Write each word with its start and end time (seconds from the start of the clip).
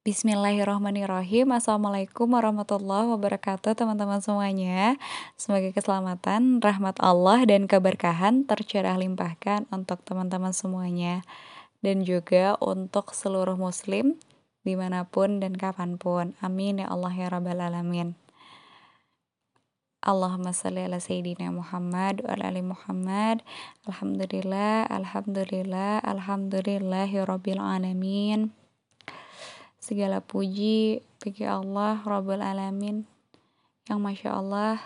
Bismillahirrahmanirrahim. 0.00 1.52
Assalamualaikum 1.52 2.32
warahmatullahi 2.32 3.04
wabarakatuh 3.12 3.76
teman-teman 3.76 4.24
semuanya. 4.24 4.96
Semoga 5.36 5.76
keselamatan, 5.76 6.56
rahmat 6.64 6.96
Allah 7.04 7.44
dan 7.44 7.68
keberkahan 7.68 8.48
tercurah 8.48 8.96
limpahkan 8.96 9.68
untuk 9.68 10.00
teman-teman 10.08 10.56
semuanya. 10.56 11.20
Dan 11.84 12.00
juga 12.08 12.56
untuk 12.64 13.12
seluruh 13.12 13.60
muslim 13.60 14.16
di 14.64 14.72
mana 14.72 15.04
pun 15.04 15.36
dan 15.36 15.52
kapan 15.52 16.00
pun. 16.00 16.32
Amin 16.40 16.80
ya 16.80 16.88
Allah 16.88 17.12
ya 17.12 17.28
Rabbal 17.28 17.60
Alamin. 17.60 18.16
Allahumma 20.00 20.56
salli 20.56 20.80
ala 20.80 20.96
Sayyidina 20.96 21.52
Muhammad 21.52 22.24
wa 22.24 22.40
ala 22.40 22.48
ali 22.48 22.64
Muhammad. 22.64 23.44
Alhamdulillah, 23.84 24.88
Alhamdulillah, 24.88 26.00
Alhamdulillahi 26.00 27.20
Rabbil 27.20 27.60
Alamin 27.60 28.59
Segala 29.80 30.20
puji 30.20 31.00
bagi 31.24 31.48
Allah 31.48 32.04
Rabbul 32.04 32.44
Alamin 32.44 33.08
yang 33.88 34.04
Masya 34.04 34.36
Allah 34.36 34.76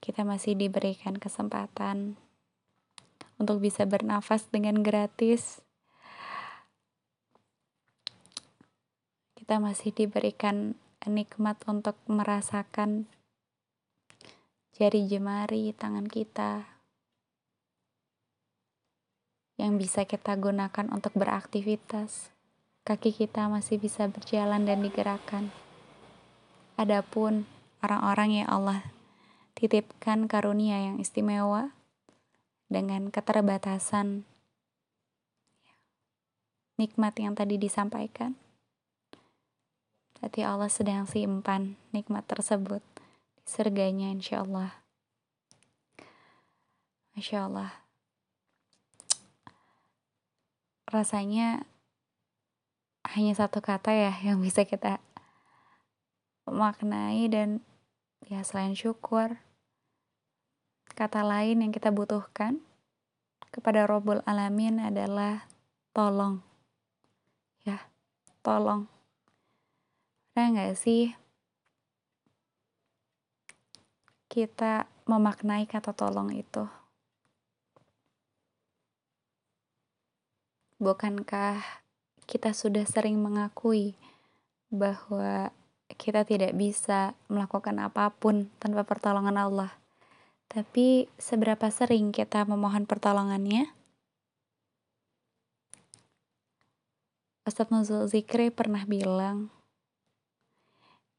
kita 0.00 0.24
masih 0.24 0.56
diberikan 0.56 1.20
kesempatan 1.20 2.16
untuk 3.36 3.60
bisa 3.60 3.84
bernafas 3.84 4.48
dengan 4.48 4.80
gratis. 4.80 5.60
Kita 9.36 9.60
masih 9.60 9.92
diberikan 9.92 10.80
nikmat 11.04 11.60
untuk 11.68 12.00
merasakan 12.08 13.12
jari 14.72 15.04
jemari 15.04 15.76
tangan 15.76 16.08
kita 16.08 16.64
yang 19.60 19.76
bisa 19.76 20.08
kita 20.08 20.32
gunakan 20.40 20.88
untuk 20.88 21.12
beraktivitas 21.12 22.32
kaki 22.90 23.14
kita 23.14 23.46
masih 23.46 23.78
bisa 23.78 24.10
berjalan 24.10 24.66
dan 24.66 24.82
digerakkan. 24.82 25.54
Adapun 26.74 27.46
orang-orang 27.86 28.42
yang 28.42 28.48
Allah 28.50 28.82
titipkan 29.54 30.26
karunia 30.26 30.90
yang 30.90 30.98
istimewa 30.98 31.70
dengan 32.66 33.14
keterbatasan 33.14 34.26
nikmat 36.82 37.14
yang 37.14 37.38
tadi 37.38 37.62
disampaikan. 37.62 38.34
Berarti 40.18 40.42
Allah 40.42 40.66
sedang 40.66 41.06
simpan 41.06 41.78
nikmat 41.94 42.26
tersebut 42.26 42.82
di 43.38 43.46
surganya 43.46 44.10
insya 44.10 44.42
Allah. 44.42 44.82
Masya 47.14 47.46
Allah. 47.46 47.70
Rasanya 50.90 51.69
hanya 53.16 53.34
satu 53.34 53.58
kata 53.58 53.90
ya 53.90 54.12
yang 54.22 54.38
bisa 54.38 54.62
kita 54.62 55.02
maknai 56.46 57.26
dan 57.26 57.62
ya 58.26 58.42
selain 58.46 58.74
syukur 58.78 59.38
kata 60.94 61.22
lain 61.26 61.62
yang 61.64 61.72
kita 61.72 61.90
butuhkan 61.90 62.60
kepada 63.50 63.86
Robbul 63.86 64.22
Alamin 64.28 64.78
adalah 64.78 65.50
tolong. 65.90 66.38
Ya 67.66 67.82
tolong. 68.46 68.86
Ada 70.34 70.46
nggak 70.54 70.74
sih 70.78 71.12
kita 74.30 74.86
memaknai 75.10 75.66
kata 75.66 75.90
tolong 75.90 76.30
itu? 76.30 76.64
Bukankah 80.80 81.60
kita 82.30 82.54
sudah 82.54 82.86
sering 82.86 83.18
mengakui 83.18 83.98
bahwa 84.70 85.50
kita 85.98 86.22
tidak 86.22 86.54
bisa 86.54 87.18
melakukan 87.26 87.74
apa 87.82 88.14
pun 88.14 88.46
tanpa 88.62 88.86
pertolongan 88.86 89.34
Allah. 89.34 89.74
Tapi 90.46 91.10
seberapa 91.18 91.66
sering 91.74 92.14
kita 92.14 92.46
memohon 92.46 92.86
pertolongannya? 92.86 93.74
Ustadz 97.42 97.74
Nuzul 97.74 98.06
Zikri 98.06 98.54
pernah 98.54 98.86
bilang 98.86 99.50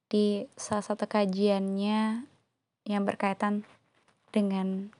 di 0.08 0.48
salah 0.56 0.84
satu 0.84 1.08
kajiannya 1.08 2.24
yang 2.88 3.04
berkaitan 3.04 3.68
dengan 4.32 4.92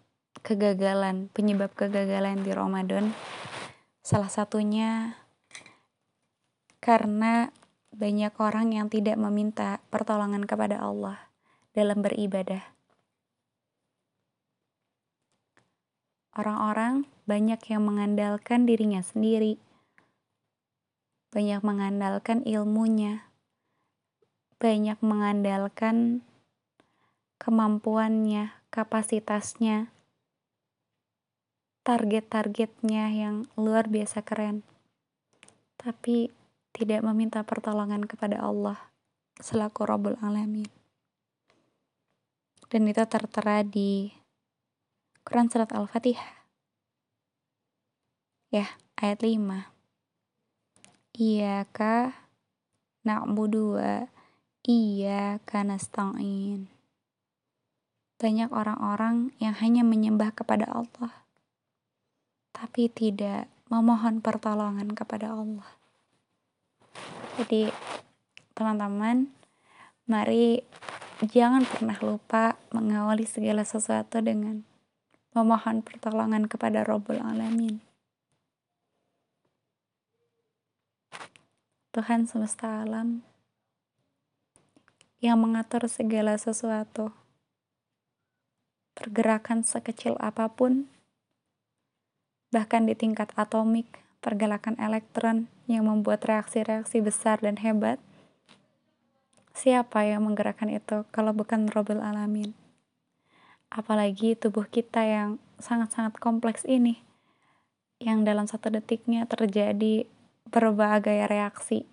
kegagalan, 0.44 1.32
penyebab 1.32 1.72
kegagalan 1.76 2.44
di 2.44 2.52
Ramadan. 2.52 3.16
Salah 4.04 4.32
satunya 4.32 5.21
karena 6.82 7.54
banyak 7.94 8.34
orang 8.42 8.74
yang 8.74 8.90
tidak 8.90 9.16
meminta 9.22 9.80
pertolongan 9.94 10.50
kepada 10.50 10.82
Allah 10.82 11.30
dalam 11.78 12.02
beribadah. 12.02 12.66
Orang-orang 16.34 17.06
banyak 17.30 17.60
yang 17.70 17.84
mengandalkan 17.86 18.64
dirinya 18.66 19.04
sendiri, 19.04 19.60
banyak 21.30 21.62
mengandalkan 21.62 22.42
ilmunya, 22.48 23.30
banyak 24.58 24.98
mengandalkan 25.04 26.26
kemampuannya, 27.36 28.56
kapasitasnya, 28.72 29.92
target-targetnya 31.84 33.12
yang 33.12 33.36
luar 33.60 33.92
biasa 33.92 34.24
keren. 34.24 34.64
Tapi 35.76 36.41
tidak 36.72 37.04
meminta 37.04 37.44
pertolongan 37.44 38.08
kepada 38.08 38.40
Allah 38.40 38.92
selaku 39.40 39.84
Rabbul 39.84 40.16
Alamin. 40.22 40.70
Dan 42.72 42.88
itu 42.88 43.04
tertera 43.04 43.68
di 43.68 44.08
Quran 45.28 45.52
Surat 45.52 45.76
Al-Fatihah. 45.76 46.48
Ya, 48.52 48.68
ayat 48.96 49.20
5. 49.20 49.68
Iyaka 51.16 52.16
na'budu 53.04 53.76
wa 53.76 54.08
iyaka 54.64 55.68
nasta'in. 55.68 56.72
Banyak 58.22 58.54
orang-orang 58.54 59.34
yang 59.42 59.58
hanya 59.58 59.82
menyembah 59.82 60.32
kepada 60.32 60.70
Allah, 60.70 61.26
tapi 62.54 62.86
tidak 62.88 63.50
memohon 63.68 64.22
pertolongan 64.22 64.94
kepada 64.94 65.34
Allah. 65.34 65.81
Jadi 67.40 67.72
teman-teman, 68.54 69.32
mari 70.06 70.62
jangan 71.26 71.66
pernah 71.66 71.98
lupa 72.02 72.58
mengawali 72.74 73.26
segala 73.30 73.62
sesuatu 73.62 74.20
dengan 74.20 74.66
memohon 75.32 75.86
pertolongan 75.86 76.50
kepada 76.50 76.84
Robbul 76.84 77.22
Alamin. 77.22 77.80
Tuhan 81.92 82.24
semesta 82.24 82.88
alam 82.88 83.20
yang 85.22 85.38
mengatur 85.38 85.86
segala 85.86 86.40
sesuatu. 86.40 87.14
Pergerakan 88.98 89.62
sekecil 89.62 90.18
apa 90.18 90.50
pun, 90.50 90.90
bahkan 92.50 92.88
di 92.90 92.96
tingkat 92.98 93.30
atomik, 93.38 94.02
pergerakan 94.20 94.76
elektron 94.82 95.52
yang 95.72 95.88
membuat 95.88 96.28
reaksi-reaksi 96.28 97.00
besar 97.00 97.40
dan 97.40 97.56
hebat. 97.64 97.98
Siapa 99.56 100.04
yang 100.04 100.28
menggerakkan 100.28 100.68
itu 100.68 101.08
kalau 101.16 101.32
bukan 101.32 101.72
Robil 101.72 102.04
Alamin? 102.04 102.52
Apalagi 103.72 104.36
tubuh 104.36 104.68
kita 104.68 105.08
yang 105.08 105.40
sangat-sangat 105.64 106.20
kompleks 106.20 106.68
ini, 106.68 107.00
yang 108.04 108.28
dalam 108.28 108.52
satu 108.52 108.68
detiknya 108.68 109.24
terjadi 109.24 110.04
berbagai 110.52 111.32
reaksi. 111.32 111.88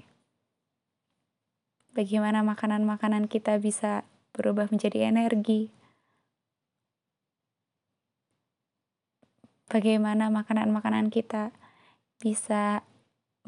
Bagaimana 1.94 2.42
makanan-makanan 2.42 3.30
kita 3.30 3.62
bisa 3.62 4.02
berubah 4.34 4.70
menjadi 4.70 5.10
energi, 5.10 5.70
bagaimana 9.68 10.32
makanan-makanan 10.32 11.12
kita 11.12 11.52
bisa 12.18 12.82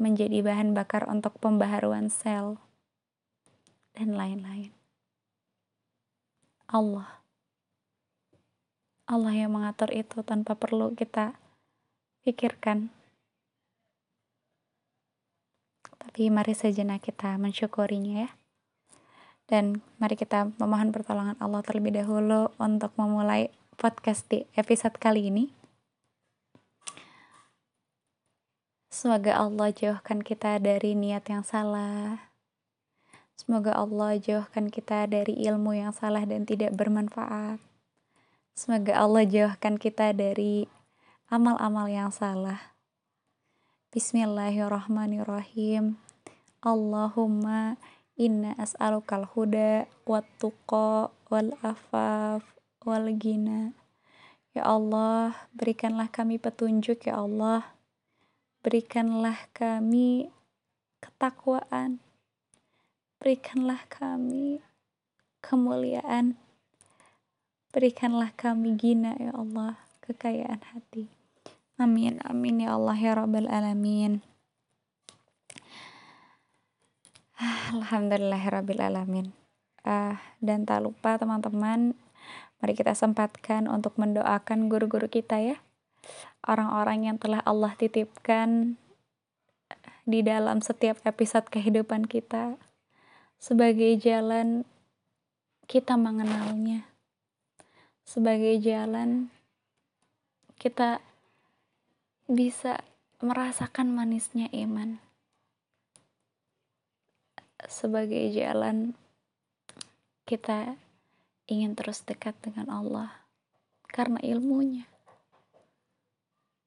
menjadi 0.01 0.41
bahan 0.41 0.73
bakar 0.73 1.05
untuk 1.05 1.37
pembaharuan 1.37 2.09
sel 2.09 2.57
dan 3.93 4.17
lain-lain. 4.17 4.73
Allah. 6.65 7.21
Allah 9.05 9.33
yang 9.35 9.53
mengatur 9.53 9.93
itu 9.93 10.25
tanpa 10.25 10.57
perlu 10.57 10.97
kita 10.97 11.37
pikirkan. 12.25 12.89
Tapi 16.01 16.33
mari 16.33 16.57
sejenak 16.57 17.05
kita 17.05 17.37
mensyukurinya 17.37 18.25
ya. 18.25 18.29
Dan 19.45 19.85
mari 20.01 20.17
kita 20.17 20.49
memohon 20.57 20.89
pertolongan 20.95 21.37
Allah 21.37 21.61
terlebih 21.61 21.93
dahulu 21.93 22.49
untuk 22.57 22.95
memulai 22.97 23.51
podcast 23.75 24.25
di 24.31 24.47
episode 24.57 24.95
kali 24.95 25.29
ini. 25.29 25.60
Semoga 28.91 29.39
Allah 29.39 29.71
jauhkan 29.71 30.19
kita 30.19 30.59
dari 30.59 30.99
niat 30.99 31.23
yang 31.31 31.47
salah. 31.47 32.27
Semoga 33.39 33.71
Allah 33.71 34.19
jauhkan 34.19 34.67
kita 34.67 35.07
dari 35.07 35.31
ilmu 35.47 35.79
yang 35.79 35.95
salah 35.95 36.27
dan 36.27 36.43
tidak 36.43 36.75
bermanfaat. 36.75 37.63
Semoga 38.51 38.99
Allah 38.99 39.23
jauhkan 39.23 39.79
kita 39.79 40.11
dari 40.11 40.67
amal-amal 41.31 41.87
yang 41.87 42.11
salah. 42.11 42.75
Bismillahirrahmanirrahim. 43.95 45.95
Allahumma 46.59 47.79
inna 48.19 48.59
as'alukal 48.59 49.23
huda 49.23 49.87
wat 50.03 50.27
tuqa 50.35 51.15
wal 51.31 51.55
afaf 51.63 52.43
wal 52.83 53.07
gina. 53.15 53.71
Ya 54.51 54.67
Allah, 54.67 55.47
berikanlah 55.55 56.11
kami 56.11 56.43
petunjuk 56.43 57.07
ya 57.07 57.23
Allah 57.23 57.71
Berikanlah 58.61 59.49
kami 59.57 60.29
ketakwaan. 61.01 61.97
Berikanlah 63.17 63.81
kami 63.89 64.61
kemuliaan. 65.41 66.37
Berikanlah 67.73 68.29
kami 68.37 68.77
gina 68.77 69.17
ya 69.17 69.33
Allah, 69.33 69.81
kekayaan 70.05 70.61
hati. 70.61 71.09
Amin, 71.81 72.21
amin 72.21 72.61
ya 72.61 72.77
Allah 72.77 72.93
ya 72.93 73.17
Rabbal 73.17 73.49
Alamin. 73.49 74.21
Alhamdulillah 77.73 78.45
Rabbil 78.45 78.77
Alamin. 78.85 79.33
Uh, 79.81 80.21
dan 80.37 80.69
tak 80.69 80.85
lupa 80.85 81.17
teman-teman, 81.17 81.97
mari 82.61 82.77
kita 82.77 82.93
sempatkan 82.93 83.65
untuk 83.65 83.97
mendoakan 83.97 84.69
guru-guru 84.69 85.09
kita 85.09 85.41
ya 85.41 85.57
orang-orang 86.45 87.09
yang 87.09 87.17
telah 87.21 87.41
Allah 87.45 87.73
titipkan 87.77 88.77
di 90.05 90.25
dalam 90.25 90.59
setiap 90.59 90.97
episode 91.05 91.45
kehidupan 91.47 92.09
kita 92.09 92.57
sebagai 93.37 93.93
jalan 94.01 94.65
kita 95.69 95.95
mengenalnya 95.95 96.89
sebagai 98.03 98.59
jalan 98.59 99.31
kita 100.59 100.99
bisa 102.27 102.83
merasakan 103.23 103.93
manisnya 103.93 104.49
iman 104.51 104.99
sebagai 107.69 108.27
jalan 108.35 108.97
kita 110.27 110.75
ingin 111.47 111.77
terus 111.77 112.03
dekat 112.03 112.35
dengan 112.43 112.67
Allah 112.67 113.23
karena 113.87 114.19
ilmunya 114.25 114.90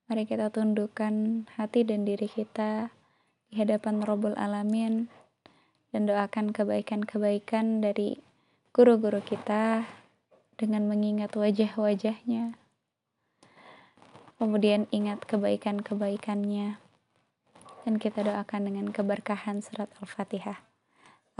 Mari 0.05 0.29
kita 0.29 0.53
tundukkan 0.53 1.49
hati 1.57 1.81
dan 1.89 2.05
diri 2.05 2.29
kita 2.29 2.93
di 3.49 3.57
hadapan 3.57 4.05
Robbul 4.05 4.37
Alamin 4.37 5.09
dan 5.97 6.05
doakan 6.05 6.53
kebaikan-kebaikan 6.53 7.81
dari 7.81 8.21
guru-guru 8.77 9.25
kita 9.25 9.89
dengan 10.61 10.93
mengingat 10.93 11.33
wajah-wajahnya. 11.33 12.53
Kemudian 14.37 14.85
ingat 14.93 15.25
kebaikan-kebaikannya. 15.25 16.77
Dan 17.89 17.97
kita 17.97 18.29
doakan 18.29 18.69
dengan 18.69 18.93
keberkahan 18.93 19.65
surat 19.65 19.89
Al-Fatihah. 20.05 20.61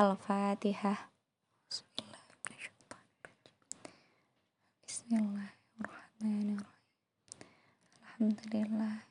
Al-Fatihah. 0.01 1.13
Bismillahirrahmanirrahim. 4.89 6.74
Alhamdulillah. 8.15 9.11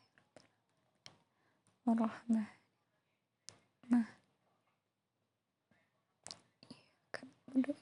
Ar-Rahman 1.83 2.47
Nah. 3.91 4.07
Kan 7.11 7.27
udah 7.51 7.75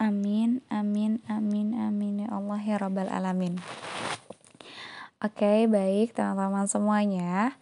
Amin, 0.00 0.64
amin, 0.72 1.20
amin, 1.28 1.76
amin 1.76 2.24
ya 2.24 2.28
Allah 2.32 2.56
ya 2.64 2.80
Rabbal 2.80 3.12
Alamin. 3.12 3.60
Oke, 5.20 5.68
baik 5.68 6.16
teman-teman 6.16 6.64
semuanya. 6.64 7.52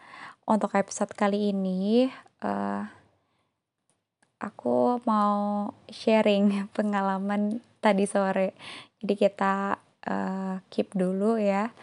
Untuk 0.47 0.79
episode 0.79 1.11
kali 1.11 1.51
ini, 1.51 2.07
uh, 2.39 2.87
aku 4.39 5.03
mau 5.03 5.67
sharing 5.91 6.55
pengalaman 6.79 7.59
tadi 7.83 8.07
sore. 8.07 8.55
Jadi 9.03 9.15
kita 9.19 9.75
uh, 10.07 10.63
keep 10.71 10.95
dulu 10.95 11.35
ya 11.35 11.75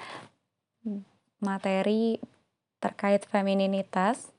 materi 1.44 2.24
terkait 2.80 3.28
femininitas. 3.28 4.32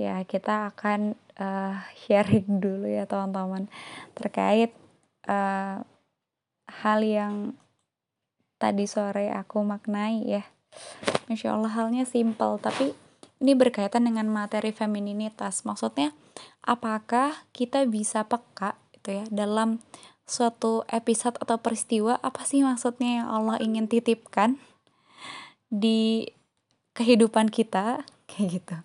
Ya, 0.00 0.24
kita 0.24 0.72
akan 0.72 1.12
uh, 1.36 1.76
sharing 2.08 2.56
dulu 2.56 2.88
ya 2.88 3.04
teman-teman 3.04 3.68
terkait 4.16 4.72
uh, 5.28 5.84
hal 6.72 7.00
yang 7.04 7.52
tadi 8.56 8.88
sore 8.88 9.28
aku 9.28 9.60
maknai 9.60 10.24
ya 10.24 10.48
Masya 11.30 11.54
Allah 11.54 11.72
halnya 11.72 12.04
simpel. 12.06 12.58
Tapi 12.58 12.94
ini 13.40 13.52
berkaitan 13.56 14.06
dengan 14.06 14.28
materi 14.28 14.70
femininitas. 14.74 15.64
Maksudnya 15.64 16.12
apakah 16.66 17.34
kita 17.54 17.86
bisa 17.86 18.26
peka 18.26 18.76
gitu 18.94 19.22
ya 19.22 19.24
dalam 19.30 19.80
suatu 20.26 20.82
episode 20.90 21.38
atau 21.40 21.58
peristiwa? 21.58 22.18
Apa 22.20 22.44
sih 22.44 22.62
maksudnya 22.62 23.24
yang 23.24 23.28
Allah 23.30 23.56
ingin 23.62 23.86
titipkan 23.86 24.58
di 25.70 26.28
kehidupan 26.94 27.48
kita? 27.48 28.02
Kayak 28.30 28.48
gitu. 28.62 28.76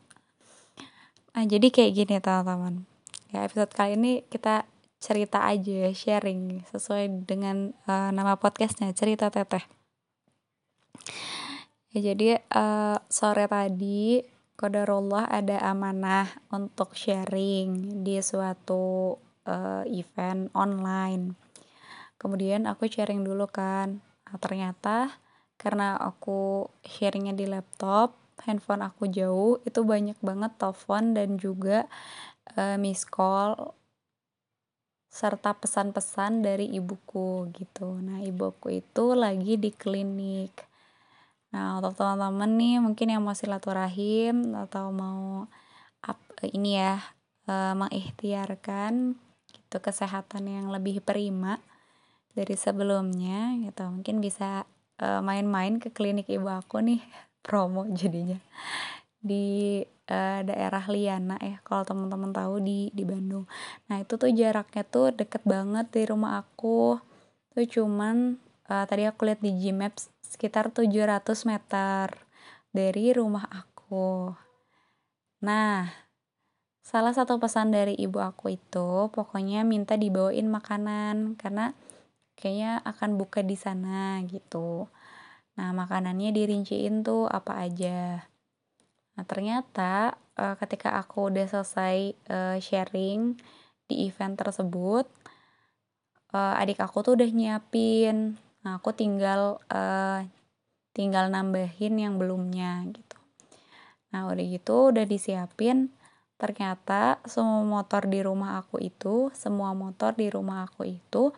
Nah 1.36 1.44
jadi 1.44 1.68
kayak 1.68 1.92
gini 1.94 2.16
teman-teman. 2.24 2.88
Ya 3.30 3.44
episode 3.44 3.70
kali 3.76 4.00
ini 4.00 4.24
kita 4.32 4.64
cerita 5.04 5.44
aja 5.44 5.92
sharing 5.92 6.64
sesuai 6.72 7.28
dengan 7.28 7.76
uh, 7.86 8.10
nama 8.10 8.40
podcastnya 8.40 8.96
cerita 8.96 9.30
teteh 9.30 9.68
Ya, 11.96 12.12
jadi 12.12 12.44
uh, 12.52 13.00
sore 13.08 13.48
tadi 13.48 14.20
Kodarullah 14.60 15.32
ada 15.32 15.64
amanah 15.64 16.28
untuk 16.52 16.92
sharing 16.92 18.04
di 18.04 18.20
suatu 18.20 19.16
uh, 19.48 19.84
event 19.88 20.52
online. 20.52 21.40
Kemudian 22.20 22.68
aku 22.68 22.92
sharing 22.92 23.24
dulu 23.24 23.48
kan. 23.48 24.04
Nah, 24.28 24.38
ternyata 24.44 25.24
karena 25.56 25.96
aku 25.96 26.68
sharingnya 26.84 27.32
di 27.32 27.48
laptop, 27.48 28.20
handphone 28.44 28.84
aku 28.84 29.08
jauh, 29.08 29.64
itu 29.64 29.80
banyak 29.88 30.20
banget 30.20 30.52
telepon 30.60 31.16
dan 31.16 31.40
juga 31.40 31.88
uh, 32.60 32.76
miss 32.76 33.08
call 33.08 33.72
serta 35.08 35.56
pesan-pesan 35.56 36.44
dari 36.44 36.76
ibuku 36.76 37.56
gitu. 37.56 37.88
Nah, 38.04 38.20
ibuku 38.20 38.84
itu 38.84 39.16
lagi 39.16 39.56
di 39.56 39.72
klinik 39.72 40.75
Nah, 41.56 41.80
untuk 41.80 41.96
teman-teman 41.96 42.52
nih 42.60 42.84
mungkin 42.84 43.08
yang 43.08 43.24
mau 43.24 43.32
silaturahim 43.32 44.52
atau 44.68 44.92
mau 44.92 45.48
up, 46.04 46.20
ini 46.44 46.76
ya 46.76 47.00
e, 47.48 47.72
mengikhtiarkan 47.72 49.16
gitu 49.56 49.78
kesehatan 49.80 50.52
yang 50.52 50.68
lebih 50.68 51.00
prima 51.00 51.64
dari 52.36 52.60
sebelumnya 52.60 53.56
gitu. 53.64 53.88
Mungkin 53.88 54.20
bisa 54.20 54.68
main-main 55.00 55.80
ke 55.80 55.92
klinik 55.96 56.28
ibu 56.28 56.52
aku 56.52 56.84
nih 56.84 57.00
promo 57.46 57.88
jadinya 57.88 58.40
di 59.24 59.80
e, 59.88 60.20
daerah 60.44 60.84
Liana 60.92 61.40
ya 61.40 61.64
kalau 61.64 61.88
teman-teman 61.88 62.36
tahu 62.36 62.60
di 62.60 62.92
di 62.92 63.08
Bandung. 63.08 63.48
Nah, 63.88 64.04
itu 64.04 64.20
tuh 64.20 64.28
jaraknya 64.28 64.84
tuh 64.84 65.16
deket 65.16 65.48
banget 65.48 65.88
di 65.88 66.04
rumah 66.04 66.44
aku. 66.44 67.00
Tuh 67.56 67.64
cuman 67.64 68.44
uh, 68.70 68.86
tadi 68.86 69.06
aku 69.06 69.30
lihat 69.30 69.42
di 69.42 69.52
Gmaps 69.54 70.15
sekitar 70.34 70.74
700 70.74 71.22
meter 71.46 72.08
dari 72.74 73.14
rumah 73.14 73.46
aku. 73.48 74.34
Nah, 75.46 75.88
salah 76.82 77.14
satu 77.14 77.38
pesan 77.38 77.70
dari 77.70 77.94
ibu 77.96 78.18
aku 78.18 78.58
itu 78.58 79.10
pokoknya 79.14 79.62
minta 79.62 79.94
dibawain 79.94 80.50
makanan 80.50 81.38
karena 81.38 81.78
kayaknya 82.36 82.82
akan 82.84 83.16
buka 83.16 83.46
di 83.46 83.56
sana 83.56 84.20
gitu. 84.26 84.90
Nah, 85.56 85.72
makanannya 85.72 86.36
dirinciin 86.36 87.06
tuh 87.06 87.32
apa 87.32 87.64
aja. 87.64 88.28
Nah, 89.16 89.24
ternyata 89.24 90.20
uh, 90.36 90.60
ketika 90.60 91.00
aku 91.00 91.32
udah 91.32 91.48
selesai 91.48 91.98
uh, 92.28 92.58
sharing 92.60 93.40
di 93.88 94.12
event 94.12 94.36
tersebut, 94.36 95.08
uh, 96.36 96.60
adik 96.60 96.84
aku 96.84 97.00
tuh 97.08 97.16
udah 97.16 97.30
nyiapin 97.32 98.36
Nah, 98.66 98.82
aku 98.82 98.92
tinggal 98.98 99.62
uh, 99.70 100.26
tinggal 100.96 101.30
nambahin 101.30 102.00
yang 102.00 102.16
belumnya 102.16 102.88
gitu. 102.90 103.20
nah 104.16 104.32
udah 104.32 104.46
gitu 104.48 104.96
udah 104.96 105.04
disiapin 105.04 105.92
ternyata 106.40 107.20
semua 107.28 107.68
motor 107.68 108.08
di 108.08 108.24
rumah 108.24 108.64
aku 108.64 108.80
itu 108.80 109.28
semua 109.36 109.76
motor 109.76 110.16
di 110.16 110.32
rumah 110.32 110.64
aku 110.64 110.88
itu 110.88 111.36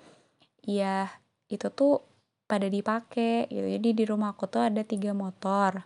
ya 0.62 1.10
itu 1.50 1.74
tuh 1.74 2.06
pada 2.48 2.70
dipakai 2.70 3.50
gitu. 3.52 3.66
Jadi 3.66 3.90
di 3.98 4.04
rumah 4.08 4.38
aku 4.38 4.46
tuh 4.48 4.64
ada 4.70 4.82
tiga 4.86 5.12
motor. 5.12 5.84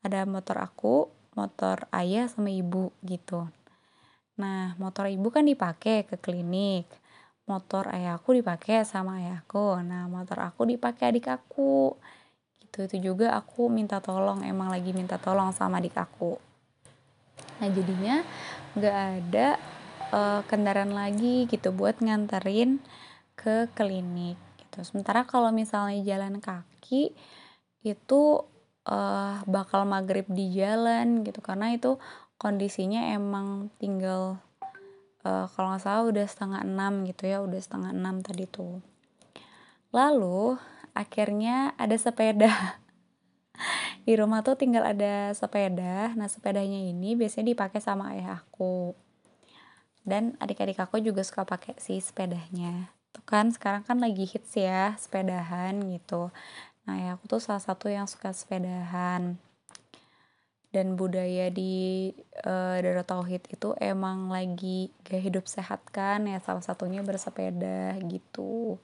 Ada 0.00 0.24
motor 0.24 0.58
aku 0.64 1.08
motor 1.38 1.86
ayah 1.92 2.24
sama 2.26 2.50
ibu 2.50 2.88
gitu. 3.04 3.46
Nah 4.40 4.74
motor 4.80 5.12
ibu 5.12 5.28
kan 5.28 5.46
dipakai 5.46 6.08
ke 6.08 6.16
klinik 6.18 6.88
motor 7.44 7.92
ayahku 7.92 8.32
dipakai 8.32 8.88
sama 8.88 9.20
ayahku 9.20 9.76
nah 9.84 10.08
motor 10.08 10.40
aku 10.40 10.64
dipakai 10.68 11.12
adik 11.12 11.28
aku. 11.28 11.92
Gitu 12.60 12.88
itu 12.88 12.96
juga 13.12 13.36
aku 13.36 13.68
minta 13.68 14.00
tolong 14.00 14.42
emang 14.42 14.72
lagi 14.72 14.96
minta 14.96 15.20
tolong 15.20 15.52
sama 15.52 15.78
adik 15.78 15.96
aku. 16.00 16.40
Nah 17.60 17.68
jadinya 17.70 18.24
nggak 18.74 18.98
ada 19.20 19.48
uh, 20.10 20.40
kendaraan 20.48 20.94
lagi 20.94 21.46
gitu 21.46 21.70
buat 21.70 22.00
nganterin 22.00 22.82
ke 23.38 23.68
klinik 23.76 24.40
gitu. 24.58 24.82
Sementara 24.82 25.26
kalau 25.28 25.50
misalnya 25.54 26.00
jalan 26.02 26.40
kaki 26.42 27.14
itu 27.84 28.22
uh, 28.88 29.36
bakal 29.44 29.84
maghrib 29.84 30.24
di 30.30 30.54
jalan 30.56 31.22
gitu. 31.22 31.44
Karena 31.44 31.74
itu 31.76 32.00
kondisinya 32.40 33.14
emang 33.14 33.70
tinggal 33.78 34.40
uh, 35.24 35.46
kalau 35.50 35.74
nggak 35.74 35.82
salah 35.82 36.04
udah 36.06 36.26
setengah 36.28 36.60
enam 36.62 37.08
gitu 37.08 37.26
ya 37.26 37.40
udah 37.40 37.58
setengah 37.58 37.90
enam 37.90 38.20
tadi 38.20 38.44
tuh. 38.46 38.84
Lalu 39.90 40.60
akhirnya 40.92 41.72
ada 41.80 41.96
sepeda. 41.96 42.52
Di 44.06 44.14
rumah 44.14 44.44
tuh 44.44 44.54
tinggal 44.60 44.84
ada 44.84 45.32
sepeda. 45.32 46.12
Nah 46.14 46.28
sepedanya 46.28 46.78
ini 46.78 47.16
biasanya 47.16 47.56
dipakai 47.56 47.80
sama 47.80 48.12
ayah 48.14 48.44
aku. 48.44 48.92
Dan 50.04 50.36
adik-adik 50.36 50.76
aku 50.76 51.00
juga 51.00 51.24
suka 51.24 51.48
pakai 51.48 51.80
si 51.80 51.96
sepedanya. 51.98 52.92
Tuh 53.16 53.24
kan 53.24 53.48
sekarang 53.48 53.88
kan 53.88 53.96
lagi 53.98 54.28
hits 54.28 54.52
ya 54.60 54.92
sepedahan 55.00 55.80
gitu. 55.88 56.28
Nah 56.84 56.96
ya 57.00 57.08
aku 57.16 57.24
tuh 57.24 57.40
salah 57.40 57.64
satu 57.64 57.88
yang 57.88 58.04
suka 58.04 58.36
sepedahan 58.36 59.40
dan 60.74 60.98
budaya 60.98 61.54
di 61.54 62.10
uh, 62.42 62.82
Darut 62.82 63.06
Tauhid 63.06 63.46
itu 63.54 63.70
emang 63.78 64.26
lagi 64.34 64.90
gaya 65.06 65.22
hidup 65.22 65.46
sehat 65.46 65.86
kan 65.94 66.26
ya 66.26 66.42
salah 66.42 66.66
satunya 66.66 67.06
bersepeda 67.06 67.94
gitu 68.10 68.82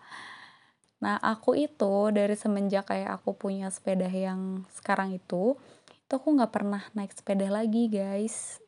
Nah, 1.01 1.17
aku 1.17 1.57
itu 1.57 2.13
dari 2.13 2.37
semenjak 2.37 2.93
kayak 2.93 3.21
aku 3.21 3.33
punya 3.33 3.73
sepeda 3.73 4.05
yang 4.05 4.69
sekarang 4.69 5.17
itu, 5.17 5.57
itu 5.89 6.13
aku 6.13 6.29
nggak 6.37 6.53
pernah 6.53 6.85
naik 6.93 7.17
sepeda 7.17 7.49
lagi, 7.49 7.89
guys. 7.89 8.61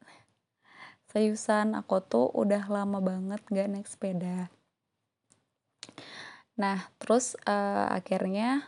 Seriusan, 1.13 1.77
aku 1.77 2.01
tuh 2.01 2.33
udah 2.33 2.73
lama 2.73 3.05
banget 3.05 3.45
gak 3.53 3.69
naik 3.69 3.85
sepeda. 3.85 4.49
Nah, 6.57 6.89
terus 6.97 7.37
uh, 7.45 7.93
akhirnya 7.93 8.65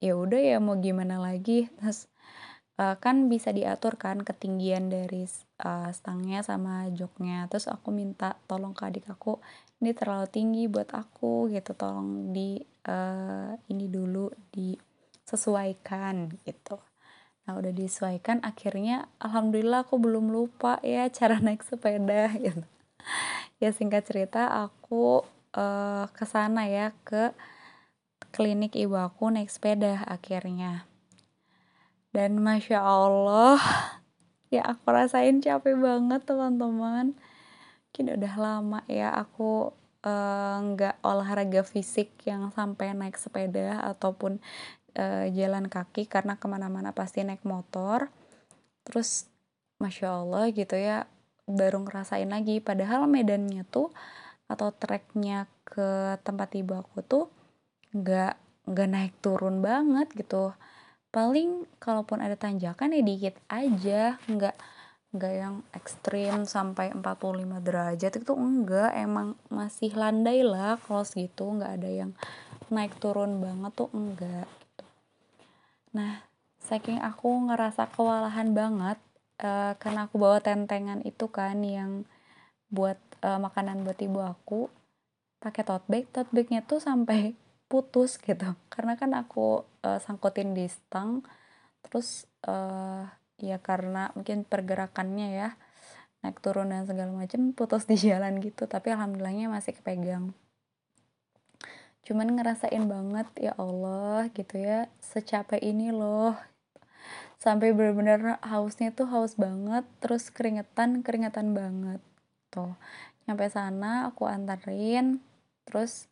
ya 0.00 0.16
udah 0.16 0.40
ya 0.40 0.56
mau 0.56 0.80
gimana 0.80 1.20
lagi. 1.20 1.68
Terus 1.76 2.08
uh, 2.82 2.94
kan 2.98 3.30
bisa 3.30 3.54
diatur 3.54 3.94
kan 3.94 4.26
ketinggian 4.26 4.90
dari 4.90 5.22
uh, 5.62 5.90
stangnya 5.94 6.42
sama 6.42 6.90
joknya. 6.90 7.46
Terus 7.46 7.70
aku 7.70 7.94
minta 7.94 8.34
tolong 8.50 8.74
ke 8.74 8.82
adik 8.90 9.06
aku, 9.06 9.38
ini 9.78 9.94
terlalu 9.94 10.26
tinggi 10.28 10.66
buat 10.66 10.90
aku 10.90 11.46
gitu, 11.54 11.78
tolong 11.78 12.34
di 12.34 12.58
uh, 12.90 13.54
ini 13.70 13.86
dulu 13.86 14.30
disesuaikan 14.50 16.34
gitu. 16.42 16.82
Nah 17.42 17.58
udah 17.58 17.72
disesuaikan 17.74 18.38
akhirnya 18.46 19.10
alhamdulillah 19.18 19.86
aku 19.86 19.98
belum 19.98 20.30
lupa 20.30 20.78
ya 20.82 21.06
cara 21.16 21.38
naik 21.38 21.62
sepeda 21.62 22.34
gitu. 22.38 22.62
Ya 23.62 23.70
singkat 23.70 24.06
cerita 24.06 24.50
aku 24.50 25.22
uh, 25.54 26.06
ke 26.10 26.24
sana 26.26 26.66
ya 26.66 26.94
ke 27.06 27.34
klinik 28.30 28.78
ibu 28.78 28.94
aku 28.98 29.30
naik 29.30 29.50
sepeda 29.50 30.06
akhirnya 30.06 30.86
dan 32.12 32.38
masya 32.38 32.80
Allah 32.80 33.58
ya 34.54 34.68
aku 34.68 34.84
rasain 34.92 35.40
capek 35.40 35.76
banget 35.80 36.22
teman-teman. 36.28 37.16
Mungkin 37.92 38.06
udah 38.16 38.34
lama 38.40 38.80
ya 38.88 39.12
aku 39.12 39.72
Eh, 40.02 40.56
nggak 40.58 40.98
uh, 40.98 41.14
olahraga 41.14 41.62
fisik 41.62 42.10
yang 42.26 42.50
sampai 42.50 42.90
naik 42.90 43.14
sepeda 43.14 43.78
ataupun 43.86 44.42
uh, 44.98 45.30
jalan 45.30 45.70
kaki 45.70 46.10
karena 46.10 46.34
ke 46.34 46.50
mana-mana 46.50 46.90
pasti 46.90 47.22
naik 47.22 47.46
motor. 47.46 48.10
Terus 48.82 49.30
masya 49.78 50.26
allah 50.26 50.50
gitu 50.50 50.74
ya 50.74 51.06
baru 51.46 51.86
ngerasain 51.86 52.26
lagi. 52.26 52.58
Padahal 52.58 53.06
medannya 53.06 53.62
tuh 53.70 53.94
atau 54.50 54.74
treknya 54.74 55.46
ke 55.62 56.18
tempat 56.26 56.50
ibu 56.58 56.74
aku 56.74 56.98
tuh 57.06 57.30
nggak 57.94 58.34
nggak 58.74 58.88
naik 58.90 59.14
turun 59.22 59.62
banget 59.62 60.10
gitu 60.18 60.50
paling 61.12 61.68
kalaupun 61.76 62.24
ada 62.24 62.34
tanjakan 62.34 62.96
ya 62.96 63.02
dikit 63.04 63.36
aja 63.52 64.16
nggak 64.26 64.56
nggak 65.12 65.32
yang 65.36 65.60
ekstrim 65.76 66.48
sampai 66.48 66.88
45 66.96 67.60
derajat 67.60 68.12
itu 68.16 68.32
enggak 68.32 68.96
emang 68.96 69.36
masih 69.52 69.92
landai 69.92 70.40
lah 70.40 70.80
kalau 70.80 71.04
segitu 71.04 71.44
nggak 71.44 71.72
ada 71.76 71.90
yang 71.92 72.10
naik 72.72 72.96
turun 72.96 73.44
banget 73.44 73.72
tuh 73.76 73.92
enggak 73.92 74.48
gitu. 74.48 74.84
Nah 75.92 76.24
saking 76.64 77.04
aku 77.04 77.28
ngerasa 77.52 77.92
kewalahan 77.92 78.56
banget 78.56 78.96
uh, 79.44 79.76
karena 79.76 80.08
aku 80.08 80.16
bawa 80.16 80.40
tentengan 80.40 81.04
itu 81.04 81.28
kan 81.28 81.60
yang 81.60 82.08
buat 82.72 82.96
uh, 83.20 83.36
makanan 83.36 83.84
buat 83.84 84.00
ibu 84.00 84.24
aku 84.24 84.72
pakai 85.44 85.60
tote 85.60 85.84
bag 85.92 86.08
tote 86.08 86.32
bagnya 86.32 86.64
tuh 86.64 86.80
sampai 86.80 87.36
putus 87.72 88.20
gitu. 88.20 88.52
Karena 88.72 89.00
kan 89.00 89.16
aku 89.16 89.64
uh, 89.80 89.96
sangkutin 90.04 90.52
di 90.52 90.68
stang 90.68 91.24
terus 91.80 92.28
uh, 92.44 93.08
ya 93.42 93.58
karena 93.58 94.14
mungkin 94.14 94.46
pergerakannya 94.46 95.34
ya 95.34 95.48
naik 96.22 96.38
turun 96.38 96.70
dan 96.70 96.86
segala 96.86 97.10
macam 97.10 97.50
putus 97.56 97.88
di 97.88 97.96
jalan 98.12 98.38
gitu. 98.44 98.68
Tapi 98.68 98.92
alhamdulillahnya 98.92 99.48
masih 99.48 99.72
kepegang. 99.72 100.36
Cuman 102.02 102.34
ngerasain 102.34 102.84
banget 102.86 103.26
ya 103.38 103.52
Allah 103.58 104.26
gitu 104.34 104.58
ya 104.58 104.90
secapek 105.02 105.62
ini 105.62 105.94
loh. 105.94 106.34
Sampai 107.38 107.74
benar-benar 107.74 108.38
hausnya 108.46 108.94
tuh 108.94 109.10
haus 109.10 109.34
banget 109.34 109.82
terus 109.98 110.30
keringetan 110.30 111.02
keringetan 111.02 111.54
banget. 111.54 111.98
Tuh 112.54 112.78
nyampe 113.26 113.46
sana 113.50 114.10
aku 114.10 114.26
antarin 114.26 115.22
terus 115.66 116.10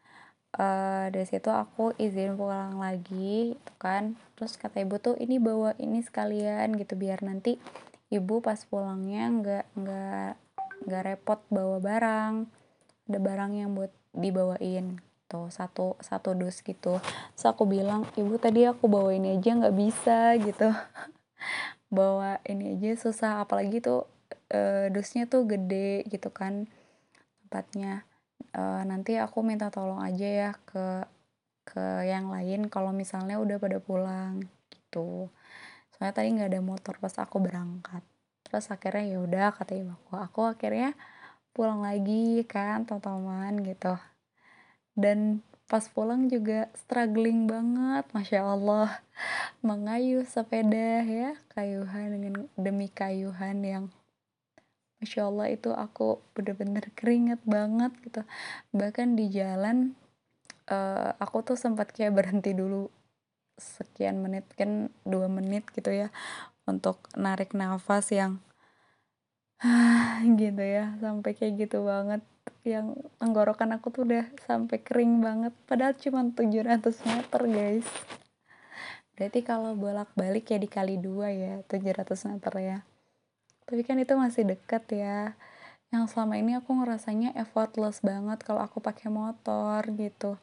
uh, 0.57 1.07
dari 1.13 1.27
situ 1.29 1.51
aku 1.53 1.95
izin 2.01 2.35
pulang 2.35 2.81
lagi 2.81 3.55
itu 3.55 3.73
kan. 3.79 4.17
Terus 4.35 4.57
kata 4.57 4.83
ibu 4.83 4.97
tuh 4.99 5.15
ini 5.21 5.37
bawa 5.39 5.77
ini 5.79 6.03
sekalian 6.03 6.75
gitu 6.75 6.97
biar 6.97 7.23
nanti 7.23 7.61
ibu 8.11 8.43
pas 8.43 8.59
pulangnya 8.67 9.31
nggak 9.31 9.67
nggak 9.79 10.33
nggak 10.89 11.03
repot 11.07 11.41
bawa 11.53 11.79
barang. 11.79 12.35
Ada 13.11 13.19
barang 13.19 13.53
yang 13.55 13.71
buat 13.75 13.93
dibawain 14.15 14.99
tuh 15.31 15.47
satu 15.55 15.95
satu 16.03 16.35
dus 16.35 16.59
gitu. 16.67 16.99
Terus 17.37 17.47
aku 17.47 17.69
bilang 17.69 18.03
ibu 18.19 18.35
tadi 18.41 18.67
aku 18.67 18.91
bawa 18.91 19.15
ini 19.15 19.39
aja 19.39 19.55
nggak 19.55 19.77
bisa 19.77 20.35
gitu. 20.43 20.75
Bawa 21.91 22.39
ini 22.47 22.79
aja 22.79 22.95
susah 22.95 23.43
apalagi 23.43 23.83
tuh 23.83 24.07
e, 24.47 24.91
dusnya 24.95 25.27
tuh 25.27 25.43
gede 25.43 26.07
gitu 26.07 26.31
kan 26.31 26.71
tempatnya 27.47 28.07
uh, 28.55 28.83
nanti 28.87 29.17
aku 29.19 29.43
minta 29.45 29.69
tolong 29.71 30.03
aja 30.03 30.27
ya 30.27 30.51
ke 30.67 31.07
ke 31.67 31.85
yang 32.09 32.33
lain 32.35 32.67
kalau 32.67 32.91
misalnya 32.91 33.39
udah 33.39 33.57
pada 33.63 33.79
pulang 33.79 34.43
gitu. 34.73 35.31
Soalnya 35.95 36.15
tadi 36.17 36.29
nggak 36.35 36.51
ada 36.51 36.63
motor 36.65 36.95
pas 36.99 37.15
aku 37.21 37.39
berangkat. 37.39 38.03
Terus 38.47 38.67
akhirnya 38.75 39.05
ya 39.07 39.19
udah 39.23 39.47
kata 39.55 39.73
ibu 39.79 39.95
aku 39.95 40.15
aku 40.19 40.41
akhirnya 40.51 40.99
pulang 41.55 41.85
lagi 41.85 42.43
kan 42.49 42.89
teman-teman 42.89 43.63
gitu. 43.63 43.95
Dan 44.99 45.47
pas 45.71 45.87
pulang 45.87 46.27
juga 46.27 46.67
struggling 46.75 47.47
banget 47.47 48.05
masya 48.11 48.43
Allah. 48.43 48.91
Mengayuh 49.69 50.27
sepeda 50.27 51.07
ya 51.07 51.39
kayuhan 51.55 52.19
dengan 52.19 52.35
demi 52.59 52.91
kayuhan 52.91 53.63
yang 53.63 53.85
Masya 55.01 55.33
Allah 55.33 55.49
itu 55.49 55.73
aku 55.73 56.21
bener-bener 56.37 56.93
keringet 56.93 57.41
banget 57.49 57.89
gitu. 58.05 58.21
Bahkan 58.77 59.17
di 59.17 59.33
jalan 59.33 59.97
uh, 60.69 61.17
aku 61.17 61.41
tuh 61.41 61.57
sempat 61.57 61.89
kayak 61.97 62.21
berhenti 62.21 62.53
dulu 62.53 62.93
sekian 63.57 64.21
menit 64.21 64.45
kan 64.57 64.93
dua 65.05 65.29
menit 65.29 65.69
gitu 65.73 65.89
ya 65.89 66.09
untuk 66.65 67.01
narik 67.17 67.57
nafas 67.57 68.13
yang 68.13 68.41
gitu 70.41 70.61
ya 70.61 70.93
sampai 71.01 71.33
kayak 71.33 71.65
gitu 71.65 71.81
banget. 71.89 72.21
Yang 72.61 73.01
tenggorokan 73.17 73.73
aku 73.81 73.89
tuh 73.89 74.05
udah 74.05 74.29
sampai 74.45 74.85
kering 74.85 75.25
banget 75.25 75.57
padahal 75.65 75.97
cuma 75.97 76.29
700 76.29 76.77
meter 77.09 77.41
guys. 77.49 77.89
Berarti 79.17 79.41
kalau 79.41 79.73
bolak 79.73 80.13
balik 80.13 80.53
ya 80.53 80.61
dikali 80.61 81.01
dua 81.01 81.33
ya 81.33 81.65
700 81.65 82.05
meter 82.37 82.53
ya 82.61 82.79
tapi 83.71 83.87
kan 83.87 84.03
itu 84.03 84.19
masih 84.19 84.43
deket 84.51 84.83
ya. 84.91 85.39
Yang 85.95 86.05
selama 86.11 86.35
ini 86.43 86.59
aku 86.59 86.75
ngerasanya 86.75 87.39
effortless 87.39 88.03
banget 88.03 88.43
kalau 88.43 88.59
aku 88.67 88.83
pakai 88.83 89.07
motor 89.07 89.87
gitu. 89.95 90.35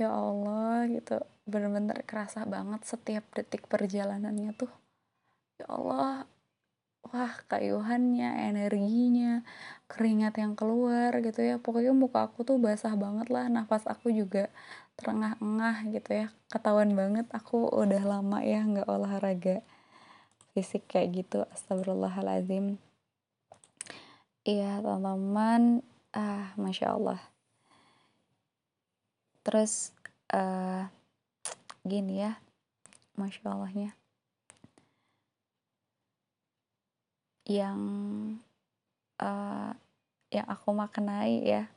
Ya 0.00 0.08
Allah 0.08 0.88
gitu. 0.88 1.20
Bener-bener 1.44 2.00
kerasa 2.08 2.48
banget 2.48 2.80
setiap 2.88 3.24
detik 3.36 3.68
perjalanannya 3.68 4.56
tuh. 4.56 4.72
Ya 5.60 5.68
Allah 5.68 6.24
wah 7.04 7.34
kayuhannya 7.52 8.48
energinya 8.48 9.44
keringat 9.92 10.40
yang 10.40 10.56
keluar 10.56 11.12
gitu 11.20 11.44
ya. 11.44 11.60
Pokoknya 11.60 11.92
muka 11.92 12.32
aku 12.32 12.48
tuh 12.48 12.56
basah 12.56 12.96
banget 12.96 13.28
lah. 13.28 13.44
Nafas 13.52 13.84
aku 13.84 14.08
juga 14.08 14.48
terengah-engah 14.96 15.84
gitu 15.92 16.10
ya. 16.16 16.26
Ketahuan 16.48 16.96
banget 16.96 17.28
aku 17.28 17.68
udah 17.68 18.02
lama 18.08 18.40
ya 18.40 18.64
nggak 18.64 18.88
olahraga 18.88 19.60
fisik 20.54 20.86
kayak 20.86 21.26
gitu 21.26 21.42
astagfirullahalazim 21.50 22.78
iya 24.44 24.78
teman-teman. 24.84 25.80
Ah 26.14 26.52
masya 26.60 26.94
Allah. 26.94 27.20
Terus 29.42 29.90
uh, 30.30 30.86
gini 31.82 32.22
ya 32.22 32.38
masya 33.16 33.50
Allahnya. 33.50 33.92
Yang 37.44 37.80
uh, 39.20 39.72
yang 40.32 40.46
aku 40.48 40.70
maknai 40.72 41.44
ya 41.44 41.68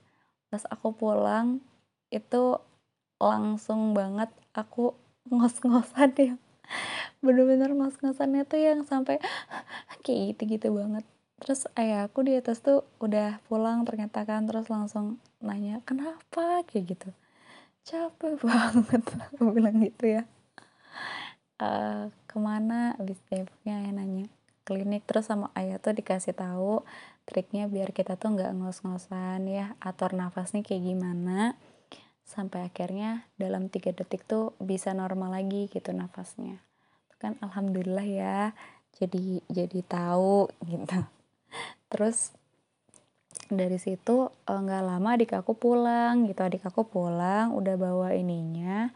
pas 0.47 0.63
aku 0.71 0.95
pulang 0.95 1.59
itu 2.07 2.55
langsung 3.19 3.91
banget 3.91 4.31
aku 4.55 4.95
ngos-ngosan 5.27 6.11
ya 6.15 6.33
bener-bener 7.23 7.73
ngos-ngosannya 7.73 8.43
tuh 8.45 8.59
yang 8.61 8.81
sampai 8.85 9.17
kayak 10.05 10.35
gitu-gitu 10.35 10.73
banget. 10.73 11.05
Terus 11.37 11.69
ayahku 11.77 12.25
di 12.25 12.33
atas 12.33 12.65
tuh 12.65 12.85
udah 12.97 13.41
pulang 13.45 13.85
ternyata 13.85 14.25
kan 14.25 14.49
terus 14.49 14.69
langsung 14.73 15.21
nanya 15.37 15.81
kenapa? 15.85 16.65
Kayak 16.65 16.97
gitu. 16.97 17.09
Capek 17.87 18.41
banget 18.47 19.03
aku 19.05 19.53
bilang 19.53 19.77
gitu 19.81 20.21
ya. 20.21 20.23
Uh, 21.57 22.09
ke 22.29 22.37
mana? 22.37 22.97
Abis 22.97 23.21
depoknya 23.29 23.85
ayah 23.85 23.93
nanya 23.93 24.25
klinik. 24.65 25.05
Terus 25.05 25.29
sama 25.29 25.53
ayah 25.53 25.77
tuh 25.77 25.93
dikasih 25.93 26.33
tahu 26.33 26.81
triknya 27.27 27.67
biar 27.67 27.91
kita 27.91 28.15
tuh 28.15 28.39
nggak 28.39 28.55
ngos-ngosan 28.55 29.43
ya 29.51 29.75
atur 29.83 30.15
nafasnya 30.15 30.63
kayak 30.63 30.95
gimana 30.95 31.59
sampai 32.27 32.67
akhirnya 32.67 33.23
dalam 33.39 33.71
tiga 33.71 33.95
detik 33.95 34.27
tuh 34.27 34.51
bisa 34.59 34.91
normal 34.91 35.31
lagi 35.31 35.71
gitu 35.71 35.95
nafasnya. 35.95 36.59
Kan 37.17 37.39
alhamdulillah 37.41 38.05
ya 38.05 38.37
jadi 38.99 39.41
jadi 39.47 39.79
tahu 39.87 40.51
gitu. 40.67 40.99
Terus 41.87 42.35
dari 43.47 43.79
situ 43.79 44.27
eh, 44.27 44.59
nggak 44.59 44.83
lama 44.83 45.15
adik 45.15 45.33
aku 45.39 45.55
pulang 45.55 46.27
gitu. 46.27 46.43
Adik 46.43 46.67
aku 46.67 46.83
pulang 46.83 47.55
udah 47.55 47.79
bawa 47.79 48.11
ininya 48.11 48.91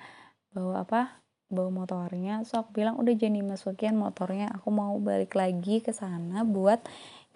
bawa 0.52 0.84
apa 0.84 1.24
bawa 1.48 1.72
motornya. 1.72 2.44
So 2.44 2.60
aku 2.62 2.84
bilang 2.84 3.00
udah 3.00 3.16
jadi 3.16 3.40
masukin 3.40 3.96
motornya. 3.96 4.52
Aku 4.60 4.76
mau 4.76 4.92
balik 5.00 5.40
lagi 5.40 5.80
ke 5.80 5.96
sana 5.96 6.44
buat 6.44 6.84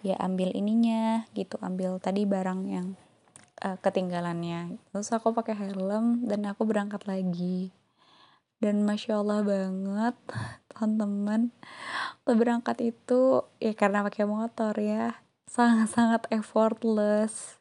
ya 0.04 0.20
ambil 0.20 0.52
ininya 0.52 1.24
gitu 1.32 1.56
ambil 1.64 1.96
tadi 1.98 2.28
barang 2.28 2.60
yang 2.68 2.94
uh, 3.66 3.78
ketinggalannya. 3.82 4.78
Terus 4.94 5.10
aku 5.10 5.34
pakai 5.34 5.58
helm 5.58 6.22
dan 6.22 6.46
aku 6.46 6.62
berangkat 6.62 7.02
lagi. 7.10 7.74
Dan 8.62 8.86
masya 8.86 9.20
allah 9.20 9.42
banget 9.42 10.16
teman-teman. 10.70 11.50
Berangkat 12.22 12.78
itu 12.86 13.42
ya 13.58 13.74
karena 13.74 14.06
pakai 14.06 14.24
motor 14.24 14.72
ya 14.78 15.18
sangat-sangat 15.46 16.26
effortless 16.34 17.58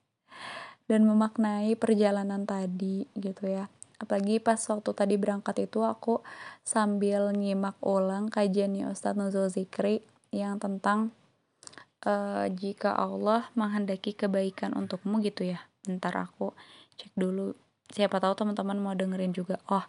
dan 0.85 1.05
memaknai 1.05 1.73
perjalanan 1.77 2.45
tadi 2.45 3.09
gitu 3.17 3.49
ya. 3.49 3.65
Apalagi 3.95 4.43
pas 4.43 4.59
waktu 4.59 4.91
tadi 4.91 5.15
berangkat 5.15 5.71
itu 5.71 5.81
aku 5.81 6.19
sambil 6.67 7.31
nyimak 7.31 7.79
ulang 7.79 8.27
kajiannya 8.27 8.91
Ustadz 8.91 9.15
Nuzul 9.15 9.47
Zikri 9.47 10.03
yang 10.35 10.59
tentang 10.59 11.15
uh, 12.03 12.43
jika 12.51 12.91
Allah 12.91 13.47
menghendaki 13.55 14.11
kebaikan 14.11 14.75
untukmu 14.75 15.23
gitu 15.23 15.47
ya 15.47 15.63
bentar 15.87 16.13
aku 16.15 16.51
cek 16.99 17.13
dulu. 17.15 17.53
Siapa 17.91 18.17
tahu 18.17 18.33
teman-teman 18.33 18.77
mau 18.81 18.93
dengerin 18.97 19.31
juga. 19.31 19.61
Oh 19.69 19.85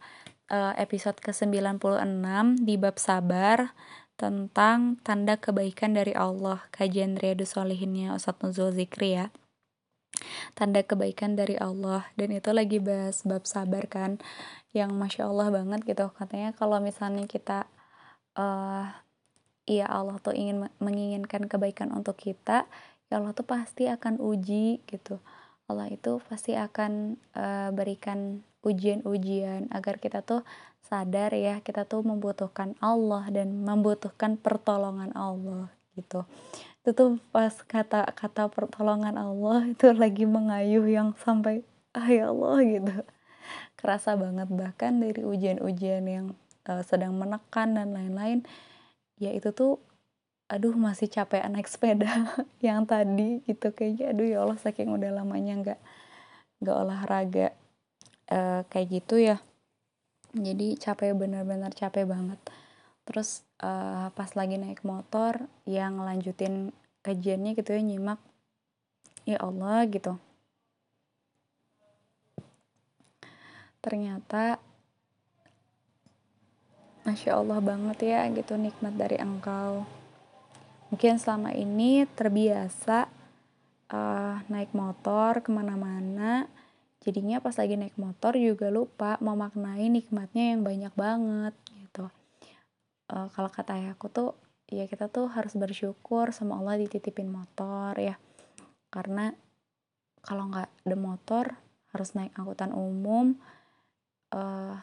eh, 0.52 0.74
episode 0.78 1.18
ke-96 1.20 1.82
di 2.62 2.74
bab 2.76 2.96
sabar 3.00 3.72
tentang 4.16 4.96
tanda 5.04 5.36
kebaikan 5.36 5.92
dari 5.92 6.16
Allah 6.16 6.64
kajian 6.72 7.20
Riyadus 7.20 7.56
Solihinnya 7.56 8.16
Ustadz 8.16 8.40
Nuzul 8.44 8.72
Zikri 8.72 9.20
ya. 9.20 9.26
Tanda 10.56 10.80
kebaikan 10.80 11.36
dari 11.36 11.60
Allah. 11.60 12.08
Dan 12.16 12.32
itu 12.32 12.48
lagi 12.52 12.80
bahas 12.80 13.24
bab 13.28 13.44
sabar 13.44 13.84
kan 13.88 14.16
yang 14.72 14.92
masya 14.96 15.28
Allah 15.28 15.52
banget 15.52 15.84
gitu. 15.84 16.08
Katanya 16.16 16.56
kalau 16.56 16.80
misalnya 16.80 17.28
kita 17.28 17.68
uh, 18.36 18.88
ya 19.66 19.86
Allah 19.90 20.16
tuh 20.22 20.32
ingin 20.32 20.70
menginginkan 20.78 21.50
kebaikan 21.50 21.90
untuk 21.90 22.16
kita 22.16 22.64
ya 23.10 23.18
Allah 23.18 23.34
tuh 23.34 23.46
pasti 23.46 23.90
akan 23.90 24.22
uji 24.22 24.86
gitu 24.86 25.18
Allah 25.66 25.90
itu 25.90 26.22
pasti 26.30 26.54
akan 26.54 27.18
uh, 27.34 27.70
berikan 27.74 28.42
ujian-ujian 28.62 29.70
agar 29.74 29.98
kita 29.98 30.22
tuh 30.22 30.46
sadar 30.86 31.34
ya 31.34 31.58
kita 31.62 31.82
tuh 31.82 32.06
membutuhkan 32.06 32.78
Allah 32.78 33.26
dan 33.34 33.66
membutuhkan 33.66 34.38
pertolongan 34.38 35.10
Allah 35.18 35.70
gitu. 35.98 36.22
Itu 36.86 36.90
tuh 36.94 37.10
pas 37.34 37.50
kata 37.50 38.06
kata 38.14 38.46
pertolongan 38.50 39.18
Allah 39.18 39.66
itu 39.74 39.90
lagi 39.90 40.22
mengayuh 40.22 40.86
yang 40.86 41.18
sampai 41.18 41.66
ah 41.94 42.06
ya 42.06 42.30
Allah 42.30 42.62
gitu. 42.78 42.94
Kerasa 43.74 44.14
banget 44.14 44.46
bahkan 44.54 45.02
dari 45.02 45.26
ujian-ujian 45.26 46.06
yang 46.06 46.26
uh, 46.70 46.82
sedang 46.86 47.18
menekan 47.18 47.74
dan 47.74 47.90
lain-lain 47.90 48.46
ya 49.18 49.34
itu 49.34 49.50
tuh 49.50 49.82
aduh 50.46 50.74
masih 50.78 51.10
capek 51.10 51.42
naik 51.50 51.66
sepeda 51.66 52.06
yang 52.66 52.86
tadi 52.86 53.42
gitu. 53.46 53.74
Kayaknya 53.74 54.04
aduh 54.14 54.26
ya 54.26 54.38
Allah 54.46 54.58
saking 54.58 54.90
udah 54.94 55.10
lamanya 55.10 55.54
nggak 55.62 55.80
nggak 56.62 56.76
olahraga. 56.76 57.48
Uh, 58.26 58.66
kayak 58.70 59.02
gitu 59.02 59.22
ya. 59.22 59.38
Jadi 60.34 60.74
capek 60.78 61.14
bener-bener 61.14 61.70
capek 61.70 62.06
banget. 62.06 62.38
Terus 63.06 63.46
uh, 63.62 64.10
pas 64.10 64.30
lagi 64.34 64.58
naik 64.58 64.82
motor 64.82 65.46
yang 65.66 66.02
lanjutin 66.02 66.74
kajiannya 67.06 67.54
gitu 67.54 67.70
ya 67.70 67.82
nyimak 67.82 68.18
ya 69.26 69.38
Allah 69.42 69.86
gitu. 69.86 70.18
Ternyata 73.78 74.58
Masya 77.06 77.38
Allah 77.38 77.62
banget 77.62 77.98
ya 78.02 78.26
gitu 78.34 78.58
nikmat 78.58 78.98
dari 78.98 79.14
engkau 79.22 79.86
mungkin 80.90 81.18
selama 81.18 81.50
ini 81.52 82.06
terbiasa 82.06 83.10
uh, 83.90 84.36
naik 84.46 84.70
motor 84.74 85.42
ke 85.42 85.50
mana-mana. 85.50 86.46
Jadinya 87.02 87.38
pas 87.38 87.54
lagi 87.54 87.78
naik 87.78 87.94
motor 87.98 88.34
juga 88.34 88.66
lupa 88.66 89.14
memaknai 89.22 89.86
nikmatnya 89.86 90.54
yang 90.56 90.66
banyak 90.66 90.94
banget 90.98 91.54
gitu. 91.70 92.10
Uh, 93.06 93.30
kalau 93.30 93.50
kata 93.50 93.78
ayahku 93.78 94.10
tuh 94.10 94.34
ya 94.66 94.90
kita 94.90 95.06
tuh 95.06 95.30
harus 95.30 95.54
bersyukur 95.54 96.34
sama 96.34 96.58
Allah 96.58 96.82
dititipin 96.82 97.30
motor 97.30 97.94
ya. 97.98 98.18
Karena 98.90 99.30
kalau 100.26 100.50
nggak 100.50 100.70
ada 100.82 100.96
motor 100.98 101.44
harus 101.94 102.12
naik 102.18 102.34
angkutan 102.34 102.74
umum 102.74 103.38
uh, 104.34 104.76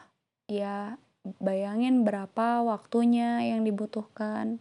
ya 0.48 0.96
bayangin 1.40 2.04
berapa 2.04 2.64
waktunya 2.64 3.44
yang 3.44 3.64
dibutuhkan 3.64 4.60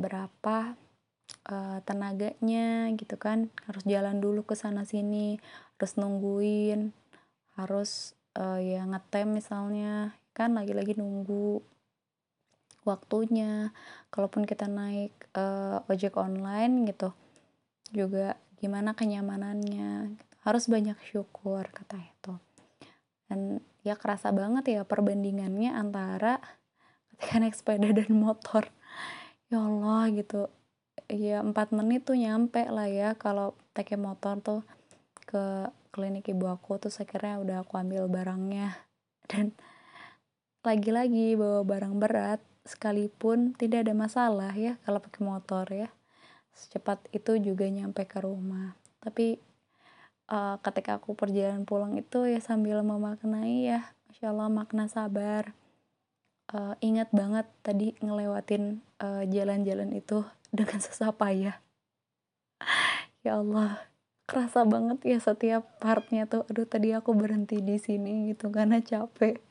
berapa 0.00 0.74
uh, 1.52 1.78
tenaganya 1.84 2.88
gitu 2.96 3.20
kan. 3.20 3.52
Harus 3.68 3.84
jalan 3.84 4.18
dulu 4.18 4.42
ke 4.42 4.56
sana 4.56 4.88
sini 4.88 5.38
harus 5.76 5.96
nungguin 5.96 6.92
harus 7.56 8.16
uh, 8.36 8.60
ya 8.60 8.84
ngetem 8.88 9.36
misalnya 9.36 10.16
kan 10.32 10.56
lagi-lagi 10.56 10.96
nunggu 10.96 11.60
waktunya. 12.88 13.76
Kalaupun 14.08 14.48
kita 14.48 14.66
naik 14.66 15.12
uh, 15.36 15.84
ojek 15.86 16.16
online 16.16 16.88
gitu 16.88 17.12
juga 17.90 18.38
gimana 18.60 18.94
kenyamanannya 18.94 20.14
harus 20.46 20.64
banyak 20.70 20.96
syukur 21.10 21.66
kata 21.68 21.98
itu 21.98 22.32
dan 23.30 23.62
ya 23.86 23.94
kerasa 23.94 24.34
banget 24.34 24.78
ya 24.78 24.82
perbandingannya 24.82 25.74
antara 25.74 26.38
ketika 27.14 27.36
naik 27.40 27.56
sepeda 27.56 27.90
dan 27.94 28.10
motor 28.14 28.68
ya 29.50 29.58
Allah 29.66 30.08
gitu. 30.14 30.46
Ya 31.10 31.42
empat 31.42 31.74
menit 31.74 32.06
tuh 32.06 32.14
nyampe 32.14 32.62
lah 32.70 32.86
ya 32.86 33.18
kalau 33.18 33.58
pakai 33.74 33.98
motor 33.98 34.38
tuh 34.38 34.62
ke 35.26 35.66
klinik 35.90 36.30
ibu 36.30 36.46
aku 36.46 36.78
tuh 36.78 36.90
akhirnya 36.94 37.42
udah 37.42 37.56
aku 37.66 37.74
ambil 37.76 38.06
barangnya. 38.06 38.78
Dan 39.30 39.52
lagi-lagi 40.62 41.34
bawa 41.34 41.66
barang 41.66 41.98
berat 41.98 42.40
sekalipun 42.62 43.56
tidak 43.58 43.88
ada 43.88 43.94
masalah 43.96 44.54
ya 44.54 44.78
kalau 44.86 45.02
pakai 45.02 45.22
motor 45.26 45.66
ya. 45.68 45.90
Secepat 46.54 47.10
itu 47.10 47.34
juga 47.42 47.66
nyampe 47.66 48.06
ke 48.06 48.22
rumah. 48.22 48.78
Tapi 49.02 49.38
uh, 50.30 50.56
ketika 50.62 51.02
aku 51.02 51.18
perjalanan 51.18 51.66
pulang 51.66 51.98
itu 51.98 52.26
ya 52.30 52.38
sambil 52.38 52.82
memaknai 52.86 53.66
ya 53.66 53.90
Masya 54.06 54.30
Allah 54.30 54.50
makna 54.50 54.86
sabar. 54.86 55.54
Uh, 56.50 56.74
ingat 56.82 57.14
banget 57.14 57.46
tadi 57.62 57.94
ngelewatin 58.02 58.82
jalan 59.00 59.64
jalan-jalan 59.64 59.90
itu 59.96 60.22
dengan 60.52 60.78
susah 60.84 61.16
payah. 61.16 61.56
Ya 63.24 63.40
Allah 63.40 63.80
kerasa 64.30 64.62
banget 64.62 65.02
ya 65.02 65.18
setiap 65.18 65.66
partnya 65.82 66.22
tuh 66.30 66.46
aduh 66.46 66.62
tadi 66.62 66.94
aku 66.94 67.10
berhenti 67.18 67.58
di 67.58 67.80
sini 67.80 68.30
gitu 68.30 68.52
karena 68.54 68.78
capek. 68.78 69.42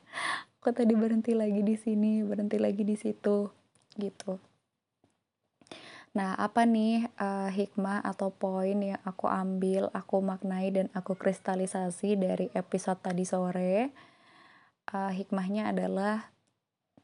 Aku 0.60 0.72
tadi 0.72 0.92
berhenti 0.96 1.36
lagi 1.36 1.60
di 1.60 1.76
sini 1.76 2.24
berhenti 2.24 2.56
lagi 2.56 2.84
di 2.84 2.96
situ 2.96 3.48
gitu. 3.96 4.40
Nah 6.10 6.34
apa 6.34 6.66
nih 6.66 7.06
uh, 7.22 7.52
hikmah 7.52 8.02
atau 8.02 8.34
poin 8.34 8.74
yang 8.74 8.98
aku 9.06 9.30
ambil 9.30 9.92
aku 9.94 10.18
maknai 10.18 10.74
dan 10.74 10.86
aku 10.96 11.14
kristalisasi 11.14 12.18
dari 12.18 12.46
episode 12.56 12.98
tadi 12.98 13.22
sore? 13.22 13.94
Uh, 14.90 15.12
hikmahnya 15.14 15.70
adalah 15.70 16.34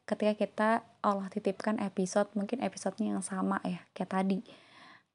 ketika 0.07 0.33
kita 0.33 0.69
Allah 1.03 1.27
titipkan 1.27 1.77
episode 1.83 2.31
mungkin 2.33 2.63
episodenya 2.63 3.19
yang 3.19 3.25
sama 3.25 3.59
ya 3.67 3.83
kayak 3.91 4.11
tadi. 4.15 4.39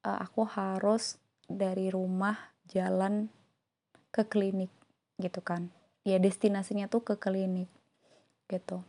Uh, 0.03 0.19
aku 0.19 0.43
harus 0.45 1.17
dari 1.47 1.89
rumah 1.89 2.35
jalan 2.69 3.31
ke 4.13 4.29
klinik 4.29 4.71
gitu 5.17 5.41
kan. 5.41 5.73
Ya 6.05 6.21
destinasinya 6.21 6.91
tuh 6.93 7.01
ke 7.03 7.15
klinik 7.17 7.71
gitu. 8.53 8.85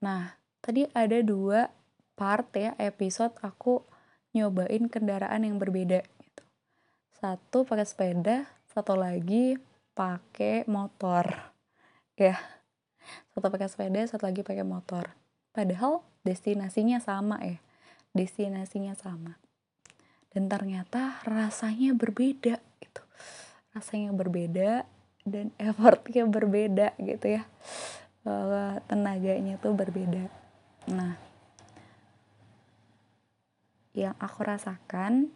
Nah 0.00 0.40
tadi 0.64 0.88
ada 0.96 1.20
dua 1.20 1.68
part 2.16 2.48
ya 2.56 2.72
episode 2.80 3.36
aku 3.44 3.84
nyobain 4.32 4.88
kendaraan 4.88 5.44
yang 5.44 5.60
berbeda 5.60 6.00
gitu. 6.22 6.42
Satu 7.12 7.68
pakai 7.68 7.84
sepeda 7.84 8.36
satu 8.70 8.94
lagi 8.94 9.58
pakai 9.98 10.64
motor 10.70 11.26
ya 12.14 12.38
satu 13.40 13.48
pakai 13.48 13.72
sepeda 13.72 14.04
satu 14.04 14.28
lagi 14.28 14.44
pakai 14.44 14.68
motor. 14.68 15.16
Padahal 15.56 16.04
destinasinya 16.22 17.00
sama 17.00 17.40
ya 17.40 17.58
destinasinya 18.14 18.94
sama. 18.98 19.38
Dan 20.30 20.46
ternyata 20.46 21.18
rasanya 21.26 21.94
berbeda 21.94 22.62
gitu. 22.78 23.02
Rasanya 23.74 24.14
berbeda 24.14 24.86
dan 25.26 25.50
effortnya 25.58 26.26
berbeda 26.26 26.94
gitu 27.00 27.40
ya. 27.40 27.42
Tenaganya 28.86 29.56
tuh 29.58 29.74
berbeda. 29.74 30.28
Nah 30.92 31.16
yang 33.90 34.14
aku 34.22 34.46
rasakan 34.46 35.34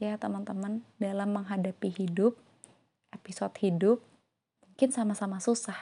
ya 0.00 0.16
teman-teman 0.16 0.80
dalam 0.96 1.36
menghadapi 1.36 1.92
hidup 1.92 2.32
episode 3.12 3.52
hidup 3.60 4.00
mungkin 4.64 4.88
sama-sama 4.88 5.36
susah 5.36 5.76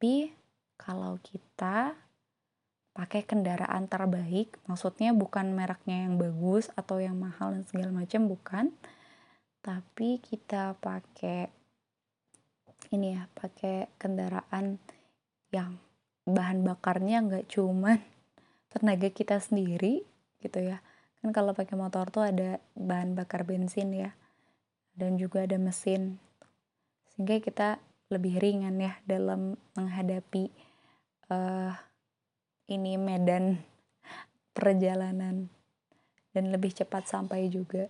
tapi 0.00 0.32
kalau 0.80 1.20
kita 1.20 1.92
pakai 2.96 3.20
kendaraan 3.20 3.84
terbaik 3.84 4.56
maksudnya 4.64 5.12
bukan 5.12 5.52
mereknya 5.52 6.08
yang 6.08 6.16
bagus 6.16 6.72
atau 6.72 7.04
yang 7.04 7.20
mahal 7.20 7.52
dan 7.52 7.68
segala 7.68 7.92
macam 7.92 8.24
bukan. 8.24 8.72
Tapi 9.60 10.24
kita 10.24 10.72
pakai 10.80 11.52
ini 12.96 13.12
ya 13.12 13.28
pakai 13.36 13.92
kendaraan 14.00 14.80
yang 15.52 15.76
bahan 16.24 16.64
bakarnya 16.64 17.20
nggak 17.20 17.52
cuman 17.52 18.00
tenaga 18.72 19.12
kita 19.12 19.36
sendiri 19.36 20.08
gitu 20.40 20.64
ya. 20.64 20.80
Kan 21.20 21.36
kalau 21.36 21.52
pakai 21.52 21.76
motor 21.76 22.08
tuh 22.08 22.24
ada 22.24 22.56
bahan 22.72 23.12
bakar 23.12 23.44
bensin 23.44 23.92
ya 23.92 24.16
dan 24.96 25.20
juga 25.20 25.44
ada 25.44 25.60
mesin. 25.60 26.16
Sehingga 27.12 27.36
kita 27.44 27.89
lebih 28.10 28.42
ringan 28.42 28.74
ya 28.82 28.98
dalam 29.06 29.54
menghadapi 29.78 30.50
uh, 31.30 31.72
ini 32.66 32.98
medan 32.98 33.62
perjalanan 34.50 35.46
dan 36.34 36.44
lebih 36.50 36.74
cepat 36.74 37.06
sampai 37.06 37.50
juga. 37.50 37.86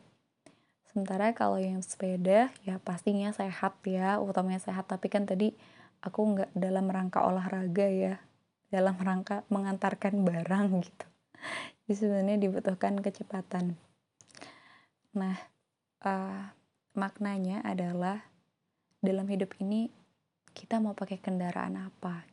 Sementara 0.89 1.33
kalau 1.33 1.57
yang 1.57 1.81
sepeda 1.81 2.53
ya 2.67 2.77
pastinya 2.83 3.33
sehat 3.33 3.81
ya, 3.87 4.21
utamanya 4.21 4.61
sehat. 4.61 4.89
Tapi 4.91 5.09
kan 5.09 5.25
tadi 5.25 5.57
aku 6.05 6.37
nggak 6.37 6.51
dalam 6.53 6.89
rangka 6.89 7.25
olahraga 7.25 7.87
ya, 7.89 8.15
dalam 8.69 8.97
rangka 9.01 9.47
mengantarkan 9.49 10.21
barang 10.25 10.69
gitu. 10.87 11.07
Jadi 11.87 11.95
sebenarnya 11.97 12.37
dibutuhkan 12.39 13.01
kecepatan. 13.01 13.79
Nah, 15.17 15.37
uh, 16.05 16.53
maknanya 16.95 17.65
adalah 17.67 18.31
dalam 19.01 19.27
hidup 19.27 19.57
ini 19.63 19.91
kita 20.57 20.83
mau 20.83 20.95
pakai 20.97 21.19
kendaraan 21.23 21.79
apa 21.79 22.31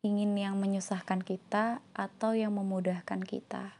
ingin 0.00 0.32
yang 0.32 0.56
menyusahkan 0.56 1.20
kita 1.20 1.84
atau 1.92 2.32
yang 2.32 2.56
memudahkan 2.56 3.20
kita. 3.20 3.76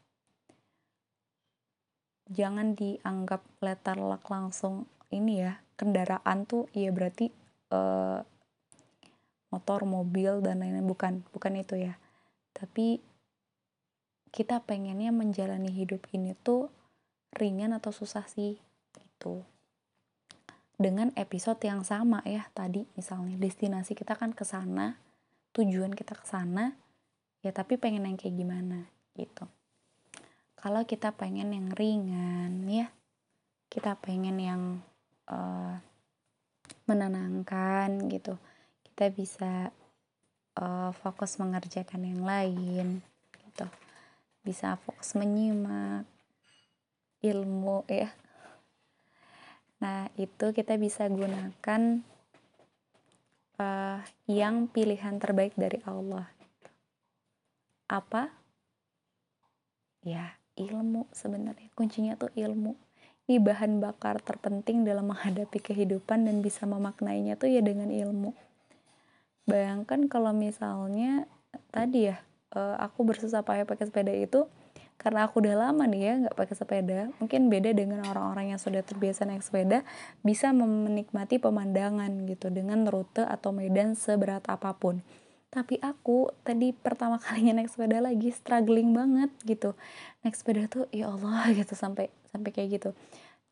Jangan 2.31 2.77
dianggap 2.77 3.43
letter 3.65 3.99
luck 3.99 4.29
langsung 4.29 4.87
ini 5.11 5.43
ya, 5.43 5.59
kendaraan 5.81 6.47
tuh 6.47 6.69
ya 6.77 6.93
berarti 6.93 7.33
uh, 7.73 8.23
motor, 9.51 9.83
mobil 9.89 10.45
dan 10.45 10.63
lain-lain 10.63 10.87
bukan, 10.87 11.13
bukan 11.35 11.59
itu 11.59 11.81
ya. 11.81 11.99
Tapi 12.55 13.03
kita 14.31 14.63
pengennya 14.63 15.11
menjalani 15.11 15.73
hidup 15.75 16.07
ini 16.15 16.39
tuh 16.39 16.71
ringan 17.35 17.75
atau 17.75 17.91
susah 17.91 18.29
sih 18.31 18.61
gitu. 18.95 19.43
Dengan 20.81 21.13
episode 21.13 21.61
yang 21.61 21.85
sama 21.85 22.25
ya 22.25 22.49
tadi. 22.57 22.89
Misalnya 22.97 23.37
destinasi 23.37 23.93
kita 23.93 24.17
kan 24.17 24.33
ke 24.33 24.49
sana 24.49 24.97
tujuan 25.53 25.93
kita 25.93 26.17
ke 26.17 26.25
sana 26.25 26.73
ya 27.45 27.53
tapi 27.53 27.77
pengen 27.77 28.09
yang 28.09 28.17
kayak 28.17 28.33
gimana 28.33 28.89
gitu. 29.13 29.45
Kalau 30.57 30.85
kita 30.89 31.13
pengen 31.13 31.53
yang 31.53 31.69
ringan 31.77 32.65
ya 32.65 32.89
kita 33.69 34.01
pengen 34.01 34.41
yang 34.41 34.63
uh, 35.29 35.77
menenangkan 36.89 38.09
gitu. 38.09 38.41
Kita 38.81 39.13
bisa 39.13 39.69
uh, 40.57 40.91
fokus 40.97 41.37
mengerjakan 41.37 42.09
yang 42.09 42.23
lain 42.25 43.05
gitu. 43.37 43.67
Bisa 44.41 44.81
fokus 44.81 45.13
menyimak 45.13 46.09
ilmu 47.21 47.85
ya 47.85 48.09
nah 49.81 50.13
itu 50.21 50.53
kita 50.53 50.77
bisa 50.77 51.09
gunakan 51.09 52.05
uh, 53.61 54.01
yang 54.25 54.69
pilihan 54.69 55.21
terbaik 55.21 55.53
dari 55.57 55.81
Allah. 55.85 56.29
Apa? 57.91 58.33
Ya, 60.01 60.41
ilmu 60.57 61.05
sebenarnya. 61.13 61.69
Kuncinya 61.77 62.17
tuh 62.17 62.33
ilmu. 62.33 62.77
Ini 63.29 63.39
bahan 63.39 63.79
bakar 63.79 64.19
terpenting 64.25 64.83
dalam 64.83 65.13
menghadapi 65.13 65.61
kehidupan 65.63 66.27
dan 66.27 66.43
bisa 66.43 66.67
memaknainya 66.67 67.39
tuh 67.39 67.53
ya 67.53 67.63
dengan 67.63 67.93
ilmu. 67.93 68.35
Bayangkan 69.47 70.11
kalau 70.11 70.35
misalnya 70.35 71.31
tadi 71.71 72.11
ya, 72.11 72.19
uh, 72.55 72.75
aku 72.79 73.07
bersusah 73.07 73.47
payah 73.47 73.67
pakai 73.67 73.87
sepeda 73.87 74.11
itu 74.11 74.51
karena 75.01 75.25
aku 75.25 75.41
udah 75.41 75.57
lama 75.57 75.89
nih 75.89 76.01
ya 76.05 76.13
nggak 76.29 76.37
pakai 76.37 76.55
sepeda 76.61 77.09
mungkin 77.17 77.49
beda 77.49 77.73
dengan 77.73 78.05
orang-orang 78.05 78.53
yang 78.53 78.61
sudah 78.61 78.85
terbiasa 78.85 79.25
naik 79.25 79.41
sepeda 79.41 79.81
bisa 80.21 80.53
menikmati 80.53 81.41
pemandangan 81.41 82.29
gitu 82.29 82.53
dengan 82.53 82.85
rute 82.85 83.25
atau 83.25 83.49
medan 83.57 83.97
seberat 83.97 84.45
apa 84.45 84.77
pun. 84.77 85.01
Tapi 85.49 85.81
aku 85.81 86.29
tadi 86.45 86.77
pertama 86.77 87.17
kalinya 87.25 87.59
naik 87.59 87.73
sepeda 87.73 88.05
lagi 88.05 88.29
struggling 88.29 88.93
banget 88.93 89.33
gitu. 89.49 89.73
Naik 90.21 90.37
sepeda 90.37 90.69
tuh 90.69 90.85
ya 90.93 91.09
Allah 91.09 91.49
gitu 91.59 91.73
sampai 91.73 92.13
sampai 92.29 92.53
kayak 92.53 92.69
gitu. 92.77 92.91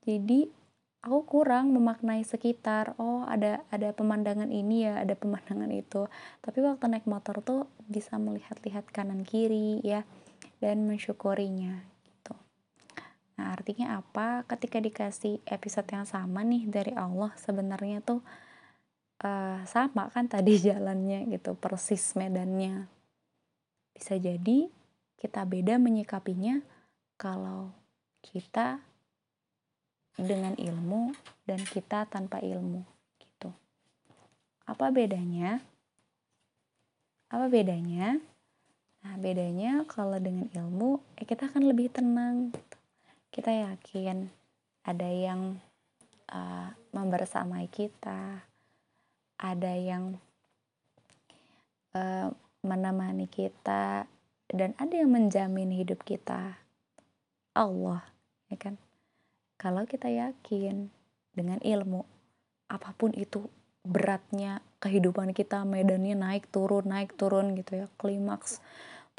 Jadi 0.05 0.53
aku 1.01 1.25
kurang 1.25 1.73
memaknai 1.73 2.29
sekitar 2.29 2.93
oh 3.01 3.25
ada 3.25 3.65
ada 3.73 3.97
pemandangan 3.97 4.53
ini 4.53 4.85
ya 4.85 5.01
ada 5.01 5.17
pemandangan 5.17 5.73
itu. 5.73 6.13
Tapi 6.45 6.61
waktu 6.61 6.93
naik 6.93 7.09
motor 7.09 7.41
tuh 7.41 7.65
bisa 7.89 8.21
melihat-lihat 8.21 8.93
kanan 8.93 9.25
kiri 9.25 9.81
ya 9.81 10.05
dan 10.59 10.87
mensyukurinya 10.87 11.83
gitu. 12.07 12.35
Nah, 13.38 13.55
artinya 13.55 13.99
apa? 14.03 14.42
Ketika 14.47 14.83
dikasih 14.83 15.42
episode 15.47 15.87
yang 15.90 16.07
sama 16.07 16.42
nih 16.42 16.66
dari 16.66 16.92
Allah 16.94 17.31
sebenarnya 17.38 18.03
tuh 18.03 18.21
uh, 19.23 19.62
sama 19.66 20.11
kan 20.11 20.27
tadi 20.27 20.59
jalannya 20.68 21.31
gitu, 21.31 21.55
persis 21.55 22.18
medannya. 22.18 22.90
Bisa 23.94 24.18
jadi 24.18 24.71
kita 25.18 25.42
beda 25.42 25.79
menyikapinya 25.83 26.62
kalau 27.18 27.75
kita 28.23 28.79
dengan 30.18 30.59
ilmu 30.59 31.14
dan 31.47 31.62
kita 31.62 32.11
tanpa 32.11 32.42
ilmu 32.42 32.83
gitu. 33.23 33.55
Apa 34.66 34.90
bedanya? 34.90 35.62
Apa 37.31 37.47
bedanya? 37.47 38.18
Nah, 39.07 39.15
bedanya 39.19 39.87
kalau 39.87 40.19
dengan 40.19 40.51
ilmu, 40.51 40.99
eh, 41.19 41.27
kita 41.27 41.51
akan 41.51 41.71
lebih 41.71 41.95
tenang. 41.95 42.51
Gitu. 42.51 42.77
Kita 43.31 43.51
yakin 43.55 44.27
ada 44.83 45.09
yang 45.09 45.61
uh, 46.33 46.73
membersamai 46.91 47.71
kita, 47.71 48.43
ada 49.39 49.73
yang 49.79 50.19
uh, 51.95 52.33
menemani 52.67 53.31
kita, 53.31 54.09
dan 54.51 54.73
ada 54.81 54.95
yang 54.97 55.13
menjamin 55.13 55.71
hidup 55.71 56.03
kita. 56.03 56.59
Allah, 57.55 58.03
ya 58.51 58.57
kan? 58.57 58.81
Kalau 59.59 59.85
kita 59.85 60.09
yakin 60.09 60.91
dengan 61.35 61.59
ilmu, 61.63 62.07
apa 62.71 62.95
pun 62.95 63.11
itu 63.15 63.47
beratnya 63.83 64.63
kehidupan 64.79 65.35
kita 65.35 65.67
medannya 65.67 66.14
naik 66.14 66.51
turun 66.51 66.87
naik 66.87 67.14
turun 67.19 67.55
gitu 67.59 67.85
ya 67.85 67.87
klimaks. 67.99 68.62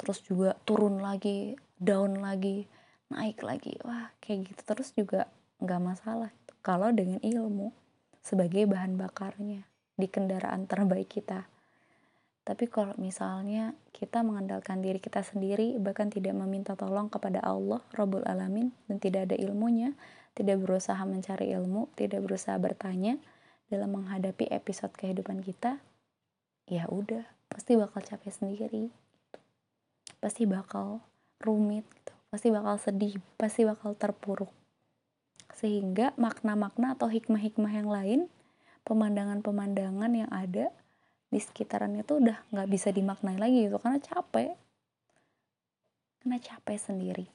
Terus 0.00 0.24
juga 0.24 0.56
turun 0.64 1.04
lagi 1.04 1.56
down 1.76 2.20
lagi 2.20 2.64
naik 3.12 3.44
lagi. 3.44 3.76
Wah 3.84 4.12
kayak 4.24 4.52
gitu 4.52 4.62
terus 4.64 4.90
juga 4.96 5.28
nggak 5.60 5.80
masalah 5.80 6.32
kalau 6.64 6.88
dengan 6.92 7.20
ilmu 7.20 7.72
sebagai 8.20 8.64
bahan 8.68 8.96
bakarnya 8.96 9.64
di 9.96 10.08
kendaraan 10.08 10.64
terbaik 10.64 11.08
kita. 11.12 11.44
Tapi 12.40 12.66
kalau 12.72 12.96
misalnya 12.96 13.76
kita 13.92 14.24
mengandalkan 14.24 14.80
diri 14.80 14.96
kita 14.96 15.20
sendiri 15.20 15.76
bahkan 15.76 16.08
tidak 16.08 16.32
meminta 16.32 16.72
tolong 16.72 17.12
kepada 17.12 17.44
Allah 17.44 17.84
Rabbul 17.92 18.24
Alamin 18.24 18.72
dan 18.88 18.96
tidak 18.96 19.28
ada 19.28 19.36
ilmunya 19.36 19.92
tidak 20.32 20.62
berusaha 20.62 20.98
mencari 21.04 21.52
ilmu 21.52 21.92
tidak 21.94 22.24
berusaha 22.24 22.56
bertanya 22.56 23.20
dalam 23.70 23.94
menghadapi 23.94 24.50
episode 24.50 24.90
kehidupan 24.98 25.40
kita 25.46 25.78
ya 26.66 26.90
udah 26.90 27.22
pasti 27.46 27.78
bakal 27.78 28.02
capek 28.02 28.34
sendiri 28.34 28.90
pasti 30.20 30.44
bakal 30.44 31.00
rumit 31.40 31.88
gitu. 31.88 32.12
pasti 32.28 32.52
bakal 32.52 32.76
sedih 32.76 33.16
pasti 33.40 33.64
bakal 33.64 33.96
terpuruk. 33.96 34.52
Sehingga 35.56 36.14
makna-makna 36.20 36.94
atau 36.94 37.10
hikmah-hikmah 37.10 37.72
yang 37.72 37.88
lain 37.90 38.20
pemandangan-pemandangan 38.86 40.12
yang 40.12 40.30
ada 40.30 40.70
di 41.32 41.40
sekitaran 41.40 41.96
itu 41.96 42.20
udah 42.20 42.38
nggak 42.52 42.68
bisa 42.70 42.92
dimaknai 42.92 43.40
lagi 43.40 43.66
gitu. 43.66 43.80
Karena 43.80 43.98
capek. 43.98 44.54
Karena 46.20 46.36
capek 46.38 46.78
sendiri. 46.78 47.26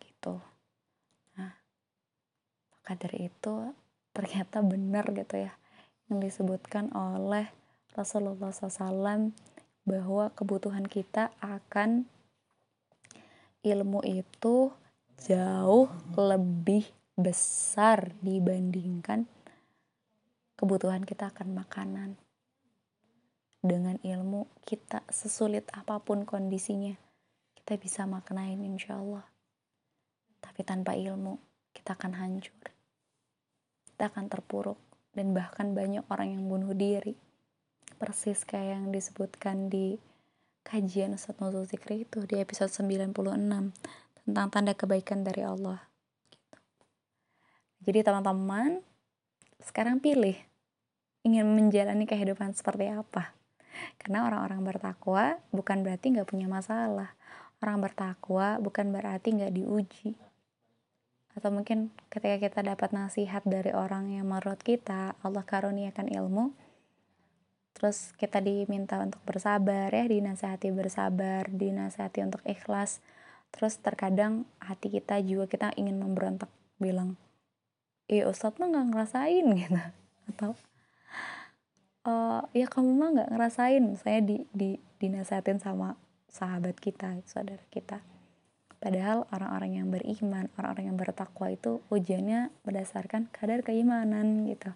Gitu. 0.00 0.34
Nah 1.36 1.52
maka 2.82 3.08
itu 3.14 3.54
ternyata 4.16 4.64
benar 4.64 5.12
gitu 5.12 5.44
ya 5.44 5.52
yang 6.08 6.24
disebutkan 6.24 6.88
oleh 6.96 7.52
Rasulullah 7.92 8.48
SAW 8.48 9.36
bahwa 9.84 10.32
kebutuhan 10.32 10.88
kita 10.88 11.36
akan 11.44 12.08
ilmu 13.60 14.00
itu 14.08 14.72
jauh 15.20 15.92
lebih 16.16 16.88
besar 17.12 18.16
dibandingkan 18.24 19.28
kebutuhan 20.56 21.04
kita 21.04 21.28
akan 21.28 21.52
makanan. 21.52 22.10
Dengan 23.60 24.00
ilmu 24.00 24.48
kita 24.64 25.04
sesulit 25.10 25.68
apa 25.74 25.98
pun 26.00 26.22
kondisinya, 26.22 26.94
kita 27.58 27.76
bisa 27.76 28.06
maknain 28.06 28.62
insya 28.62 28.96
Allah. 28.96 29.26
Tapi 30.38 30.62
tanpa 30.62 30.94
ilmu, 30.94 31.36
kita 31.74 31.98
akan 31.98 32.14
hancur 32.14 32.75
kita 33.96 34.12
akan 34.12 34.28
terpuruk. 34.28 34.76
Dan 35.16 35.32
bahkan 35.32 35.72
banyak 35.72 36.04
orang 36.12 36.36
yang 36.36 36.44
bunuh 36.44 36.76
diri. 36.76 37.16
Persis 37.96 38.44
kayak 38.44 38.76
yang 38.76 38.86
disebutkan 38.92 39.72
di 39.72 39.96
kajian 40.68 41.16
Ustaz 41.16 41.40
Nuzul 41.40 41.64
Zikri 41.64 42.04
itu 42.04 42.28
di 42.28 42.36
episode 42.36 42.68
96 42.68 43.16
tentang 44.26 44.46
tanda 44.52 44.74
kebaikan 44.74 45.22
dari 45.22 45.46
Allah 45.46 45.78
gitu. 46.34 46.58
jadi 47.86 48.02
teman-teman 48.02 48.82
sekarang 49.62 50.02
pilih 50.02 50.34
ingin 51.22 51.46
menjalani 51.46 52.02
kehidupan 52.02 52.52
seperti 52.52 52.90
apa. 52.90 53.32
Karena 54.02 54.26
orang-orang 54.26 54.60
bertakwa 54.66 55.38
bukan 55.54 55.86
berarti 55.86 56.18
nggak 56.18 56.26
punya 56.26 56.50
masalah. 56.50 57.14
Orang 57.62 57.78
bertakwa 57.78 58.58
bukan 58.58 58.90
berarti 58.90 59.38
nggak 59.38 59.54
diuji 59.54 60.25
atau 61.36 61.52
mungkin 61.52 61.92
ketika 62.08 62.40
kita 62.40 62.60
dapat 62.64 62.96
nasihat 62.96 63.44
dari 63.44 63.76
orang 63.76 64.08
yang 64.08 64.32
menurut 64.32 64.56
kita 64.64 65.12
Allah 65.20 65.44
karuniakan 65.44 66.08
ilmu 66.08 66.56
terus 67.76 68.16
kita 68.16 68.40
diminta 68.40 68.96
untuk 69.04 69.20
bersabar 69.28 69.92
ya 69.92 70.08
dinasehati 70.08 70.72
bersabar 70.72 71.44
dinasehati 71.52 72.24
untuk 72.24 72.40
ikhlas 72.48 73.04
terus 73.52 73.76
terkadang 73.76 74.48
hati 74.64 74.88
kita 74.88 75.20
juga 75.20 75.44
kita 75.44 75.68
ingin 75.76 76.00
memberontak 76.00 76.48
bilang 76.80 77.20
iya 78.08 78.24
Ustadz 78.24 78.56
mah 78.56 78.72
nggak 78.72 78.86
ngerasain 78.96 79.46
gitu. 79.60 79.76
Atau 80.32 80.50
uh, 82.08 82.42
ya 82.56 82.66
kamu 82.70 82.90
mah 82.96 83.08
nggak 83.12 83.30
ngerasain 83.36 83.84
saya 84.00 84.24
di, 84.24 84.46
di 84.56 84.80
dinasehatin 84.96 85.60
sama 85.60 86.00
sahabat 86.32 86.80
kita 86.80 87.20
saudara 87.28 87.62
kita 87.68 88.00
Padahal 88.76 89.24
orang-orang 89.32 89.82
yang 89.82 89.88
beriman, 89.88 90.52
orang-orang 90.60 90.92
yang 90.92 90.98
bertakwa 91.00 91.48
itu 91.48 91.80
ujiannya 91.88 92.52
berdasarkan 92.62 93.32
kadar 93.32 93.64
keimanan 93.64 94.46
gitu. 94.46 94.70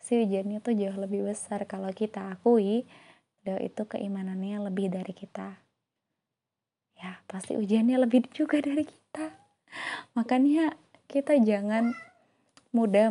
Si 0.00 0.18
ujiannya 0.18 0.58
tuh 0.64 0.74
jauh 0.74 0.98
lebih 0.98 1.28
besar 1.28 1.64
kalau 1.68 1.92
kita 1.94 2.34
akui 2.34 2.88
bahwa 3.46 3.60
itu 3.62 3.82
keimanannya 3.86 4.56
lebih 4.66 4.90
dari 4.92 5.14
kita. 5.14 5.60
Ya, 7.00 7.22
pasti 7.30 7.56
ujiannya 7.56 7.96
lebih 7.96 8.28
juga 8.34 8.60
dari 8.60 8.84
kita. 8.84 9.32
Makanya 10.18 10.76
kita 11.08 11.38
jangan 11.40 11.94
mudah 12.74 13.08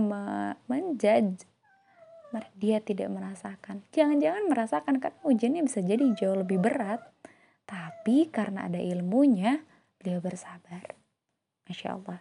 menjudge 0.70 1.50
dia 2.60 2.78
tidak 2.84 3.10
merasakan. 3.10 3.82
Jangan-jangan 3.90 4.46
merasakan 4.46 4.96
kan 5.02 5.14
ujiannya 5.26 5.66
bisa 5.66 5.82
jadi 5.82 6.04
jauh 6.14 6.38
lebih 6.38 6.62
berat. 6.62 7.02
Tapi 7.66 8.30
karena 8.30 8.70
ada 8.70 8.78
ilmunya, 8.78 9.62
beliau 10.00 10.24
bersabar. 10.24 10.96
Masya 11.68 12.00
Allah. 12.00 12.20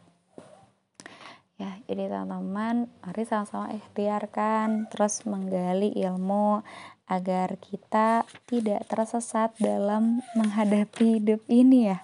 Ya 1.59 1.75
jadi 1.91 2.07
teman-teman 2.07 2.87
mari 3.03 3.27
sama-sama 3.27 3.75
ikhtiarkan 3.75 4.87
terus 4.95 5.27
menggali 5.27 5.91
ilmu 5.91 6.63
agar 7.11 7.59
kita 7.59 8.23
tidak 8.47 8.87
tersesat 8.87 9.57
dalam 9.59 10.23
menghadapi 10.39 11.19
hidup 11.19 11.43
ini 11.51 11.91
ya. 11.91 11.99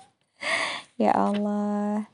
Ya 0.98 1.12
Allah. 1.14 2.10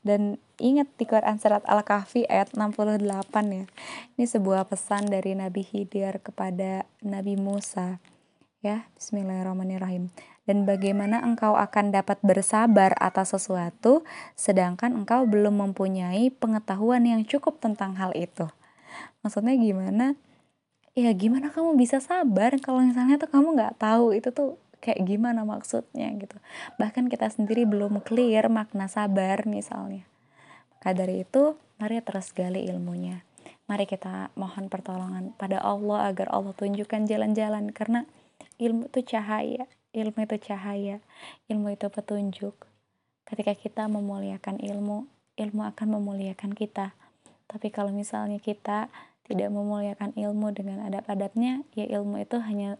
Dan 0.00 0.38
ingat 0.56 0.88
di 0.96 1.04
Quran 1.04 1.36
surat 1.42 1.60
Al-Kahfi 1.68 2.24
ayat 2.30 2.56
68 2.56 3.02
ya. 3.50 3.64
Ini 4.16 4.24
sebuah 4.24 4.64
pesan 4.68 5.10
dari 5.10 5.36
Nabi 5.36 5.66
Khidir 5.66 6.22
kepada 6.22 6.86
Nabi 7.02 7.34
Musa. 7.34 7.98
Ya 8.60 8.86
Bismillahirrahmanirrahim 8.94 10.12
dan 10.50 10.66
bagaimana 10.66 11.22
engkau 11.22 11.54
akan 11.54 11.94
dapat 11.94 12.18
bersabar 12.26 12.90
atas 12.98 13.38
sesuatu 13.38 14.02
sedangkan 14.34 14.98
engkau 14.98 15.22
belum 15.22 15.62
mempunyai 15.62 16.34
pengetahuan 16.34 17.06
yang 17.06 17.22
cukup 17.22 17.62
tentang 17.62 17.94
hal 17.94 18.10
itu. 18.18 18.50
Maksudnya 19.22 19.54
gimana? 19.54 20.18
Ya 20.98 21.14
gimana 21.14 21.54
kamu 21.54 21.78
bisa 21.78 22.02
sabar 22.02 22.58
kalau 22.58 22.82
misalnya 22.82 23.14
tuh 23.14 23.30
kamu 23.30 23.54
nggak 23.54 23.78
tahu 23.78 24.10
itu 24.10 24.34
tuh 24.34 24.58
kayak 24.82 25.06
gimana 25.06 25.46
maksudnya 25.46 26.10
gitu. 26.18 26.34
Bahkan 26.82 27.06
kita 27.06 27.30
sendiri 27.30 27.62
belum 27.62 28.02
clear 28.02 28.50
makna 28.50 28.90
sabar 28.90 29.46
misalnya. 29.46 30.02
Maka 30.74 30.98
dari 30.98 31.22
itu, 31.22 31.54
mari 31.78 32.02
terus 32.02 32.34
gali 32.34 32.66
ilmunya. 32.66 33.22
Mari 33.70 33.86
kita 33.86 34.34
mohon 34.34 34.66
pertolongan 34.66 35.30
pada 35.38 35.62
Allah 35.62 36.10
agar 36.10 36.26
Allah 36.34 36.50
tunjukkan 36.58 37.06
jalan-jalan 37.06 37.70
karena 37.70 38.02
ilmu 38.58 38.90
itu 38.90 39.14
cahaya 39.14 39.70
ilmu 39.90 40.18
itu 40.26 40.36
cahaya, 40.50 41.02
ilmu 41.50 41.74
itu 41.74 41.86
petunjuk. 41.90 42.54
Ketika 43.26 43.54
kita 43.54 43.86
memuliakan 43.86 44.58
ilmu, 44.62 45.06
ilmu 45.38 45.62
akan 45.66 45.88
memuliakan 45.98 46.54
kita. 46.54 46.94
Tapi 47.50 47.70
kalau 47.74 47.90
misalnya 47.90 48.38
kita 48.38 48.90
tidak 49.26 49.50
memuliakan 49.50 50.14
ilmu 50.14 50.50
dengan 50.54 50.86
adab-adabnya, 50.86 51.62
ya 51.74 51.86
ilmu 51.86 52.22
itu 52.22 52.38
hanya 52.42 52.78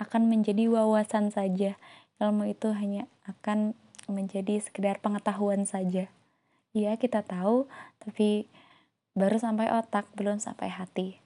akan 0.00 0.28
menjadi 0.28 0.68
wawasan 0.68 1.32
saja. 1.32 1.76
Ilmu 2.20 2.48
itu 2.52 2.72
hanya 2.76 3.08
akan 3.24 3.76
menjadi 4.08 4.60
sekedar 4.60 5.00
pengetahuan 5.00 5.64
saja. 5.64 6.08
Iya, 6.72 6.96
kita 6.96 7.20
tahu, 7.24 7.68
tapi 8.00 8.48
baru 9.12 9.36
sampai 9.36 9.68
otak, 9.72 10.08
belum 10.16 10.40
sampai 10.40 10.72
hati. 10.72 11.20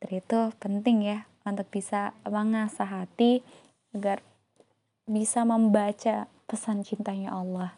Dari 0.00 0.22
itu 0.22 0.40
penting 0.62 1.04
ya 1.04 1.18
untuk 1.44 1.68
bisa 1.68 2.14
mengasah 2.24 2.86
hati 2.86 3.42
agar 3.92 4.22
bisa 5.08 5.42
membaca 5.42 6.28
pesan 6.44 6.84
cintanya 6.84 7.32
Allah. 7.32 7.74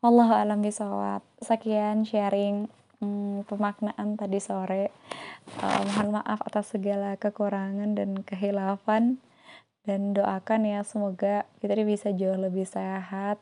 Allah 0.00 0.28
alam 0.40 0.62
bisawab. 0.62 1.26
Sekian 1.42 2.06
sharing 2.06 2.70
hmm, 3.02 3.44
pemaknaan 3.50 4.14
tadi 4.14 4.38
sore. 4.38 4.94
Uh, 5.60 5.82
mohon 5.90 6.22
maaf 6.22 6.40
atas 6.46 6.72
segala 6.72 7.18
kekurangan 7.18 7.98
dan 7.98 8.22
kehilafan. 8.22 9.20
dan 9.84 10.16
doakan 10.16 10.64
ya 10.64 10.80
semoga 10.80 11.44
kita 11.60 11.76
bisa 11.84 12.08
jauh 12.16 12.40
lebih 12.40 12.64
sehat 12.64 13.36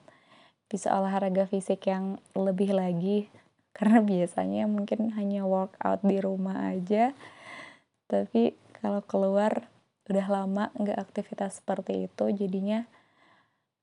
bisa 0.66 0.90
olahraga 0.90 1.46
fisik 1.46 1.87
yang 1.87 2.18
lebih 2.35 2.75
lagi 2.75 3.31
karena 3.79 4.03
biasanya 4.03 4.66
mungkin 4.66 5.14
hanya 5.14 5.46
workout 5.46 6.03
di 6.03 6.18
rumah 6.18 6.75
aja 6.75 7.14
tapi 8.11 8.59
kalau 8.83 9.01
keluar 9.07 9.70
udah 10.11 10.27
lama 10.27 10.64
nggak 10.75 10.98
aktivitas 10.98 11.62
seperti 11.62 12.11
itu 12.11 12.25
jadinya 12.35 12.90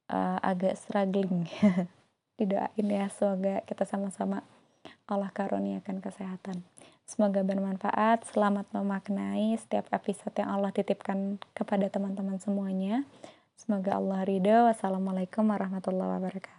uh, 0.09 0.37
agak 0.43 0.75
struggling 0.75 1.47
didoain 2.37 2.87
ya 2.89 3.07
semoga 3.13 3.61
kita 3.63 3.87
sama-sama 3.87 4.43
Allah 5.07 5.31
karuniakan 5.31 6.01
kesehatan 6.03 6.65
Semoga 7.09 7.41
bermanfaat. 7.41 8.29
Selamat 8.29 8.69
memaknai 8.69 9.57
setiap 9.57 9.89
episode 9.89 10.29
yang 10.37 10.53
Allah 10.53 10.69
titipkan 10.69 11.41
kepada 11.57 11.89
teman-teman 11.89 12.37
semuanya. 12.37 13.01
Semoga 13.57 13.97
Allah 13.97 14.21
ridho. 14.29 14.69
Wassalamualaikum 14.69 15.41
warahmatullahi 15.49 16.21
wabarakatuh. 16.21 16.58